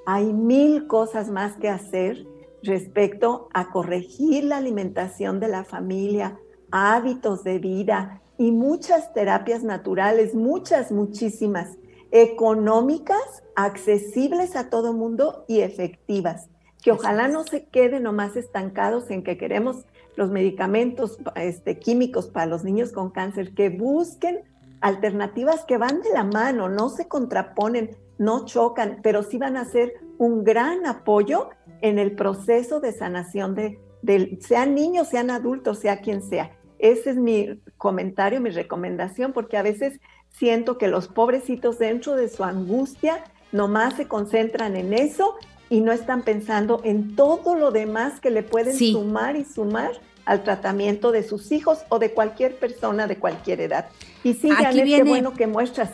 Hay 0.07 0.33
mil 0.33 0.87
cosas 0.87 1.31
más 1.31 1.57
que 1.57 1.68
hacer 1.68 2.27
respecto 2.62 3.48
a 3.53 3.70
corregir 3.70 4.44
la 4.44 4.59
alimentación 4.59 5.40
de 5.40 5.48
la 5.48 5.64
familia, 5.64 6.38
hábitos 6.70 7.44
de 7.44 7.59
vida 7.59 8.22
y 8.38 8.53
muchas 8.53 9.12
terapias 9.12 9.62
naturales, 9.62 10.35
muchas, 10.35 10.90
muchísimas, 10.90 11.79
económicas, 12.11 13.42
accesibles 13.57 14.57
a 14.57 14.70
todo 14.70 14.92
mundo 14.92 15.44
y 15.48 15.61
efectivas, 15.61 16.48
que 16.83 16.92
ojalá 16.92 17.29
no 17.29 17.44
se 17.44 17.66
queden 17.66 18.05
nomás 18.05 18.37
estancados 18.37 19.11
en 19.11 19.24
que 19.24 19.37
queremos 19.37 19.85
los 20.16 20.31
medicamentos 20.31 21.18
este, 21.37 21.79
químicos 21.79 22.29
para 22.29 22.46
los 22.46 22.64
niños 22.64 22.92
con 22.92 23.11
cáncer, 23.11 23.55
que 23.55 23.70
busquen 23.70 24.42
alternativas 24.81 25.64
que 25.64 25.79
van 25.79 26.03
de 26.03 26.11
la 26.11 26.24
mano, 26.24 26.68
no 26.68 26.88
se 26.90 27.09
contraponen, 27.09 27.96
no 28.18 28.44
chocan, 28.44 29.00
pero 29.03 29.22
sí 29.22 29.38
van 29.38 29.57
a 29.57 29.64
ser 29.64 29.94
un 30.18 30.44
gran 30.44 30.87
apoyo 30.87 31.50
en 31.81 31.98
el 31.98 32.14
proceso 32.14 32.81
de 32.81 32.92
sanación 32.92 33.55
de, 33.55 34.38
sean 34.40 34.74
niños, 34.74 35.09
sean 35.09 35.31
adultos, 35.31 35.79
sea 35.79 36.00
quien 36.00 36.22
sea. 36.22 36.50
Ese 36.79 37.11
es 37.11 37.16
mi 37.16 37.61
comentario, 37.79 38.40
mi 38.40 38.50
recomendación, 38.50 39.33
porque 39.33 39.57
a 39.57 39.62
veces 39.62 40.00
siento 40.29 40.77
que 40.77 40.88
los 40.88 41.09
pobrecitos 41.09 41.79
dentro 41.79 42.14
de 42.14 42.29
su 42.29 42.44
angustia 42.44 43.24
nomás 43.53 43.94
se 43.94 44.07
concentran 44.07 44.77
en 44.77 44.92
eso 44.92 45.37
y 45.75 45.81
no 45.81 45.91
están 45.91 46.23
pensando 46.23 46.81
en 46.85 47.17
todo 47.17 47.57
lo 47.57 47.73
demás 47.73 48.21
que 48.21 48.31
le 48.31 48.45
pueden 48.45 48.79
sumar 48.79 49.35
y 49.35 49.45
sumar 49.45 49.91
al 50.25 50.45
tratamiento 50.45 51.11
de 51.11 51.25
sus 51.25 51.51
hijos 51.51 51.81
o 51.89 51.99
de 51.99 52.13
cualquier 52.13 52.55
persona 52.55 53.09
de 53.09 53.17
cualquier 53.17 53.61
edad. 53.61 53.89
Y 54.23 54.35
sí, 54.35 54.51
Aquí 54.57 54.83
viene, 54.83 55.03
qué 55.03 55.09
bueno 55.09 55.35
que 55.35 55.49
muestras. 55.49 55.91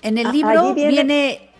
En 0.00 0.16
el 0.16 0.32
libro 0.32 0.72
viene, 0.72 1.50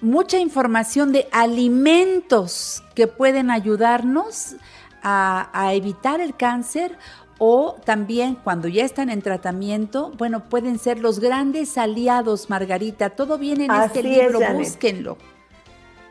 mucha 0.00 0.38
información 0.38 1.12
de 1.12 1.28
alimentos 1.32 2.82
que 2.94 3.06
pueden 3.06 3.50
ayudarnos 3.50 4.56
a, 5.02 5.50
a, 5.52 5.74
evitar 5.74 6.22
el 6.22 6.34
cáncer 6.34 6.96
o 7.36 7.76
también 7.84 8.36
cuando 8.36 8.68
ya 8.68 8.86
están 8.86 9.10
en 9.10 9.20
tratamiento, 9.20 10.12
bueno, 10.16 10.48
pueden 10.48 10.78
ser 10.78 10.98
los 10.98 11.20
grandes 11.20 11.76
aliados, 11.76 12.48
Margarita. 12.48 13.10
Todo 13.10 13.36
viene 13.36 13.66
en 13.66 13.72
este 13.72 14.02
libro, 14.02 14.40
búsquenlo. 14.54 15.18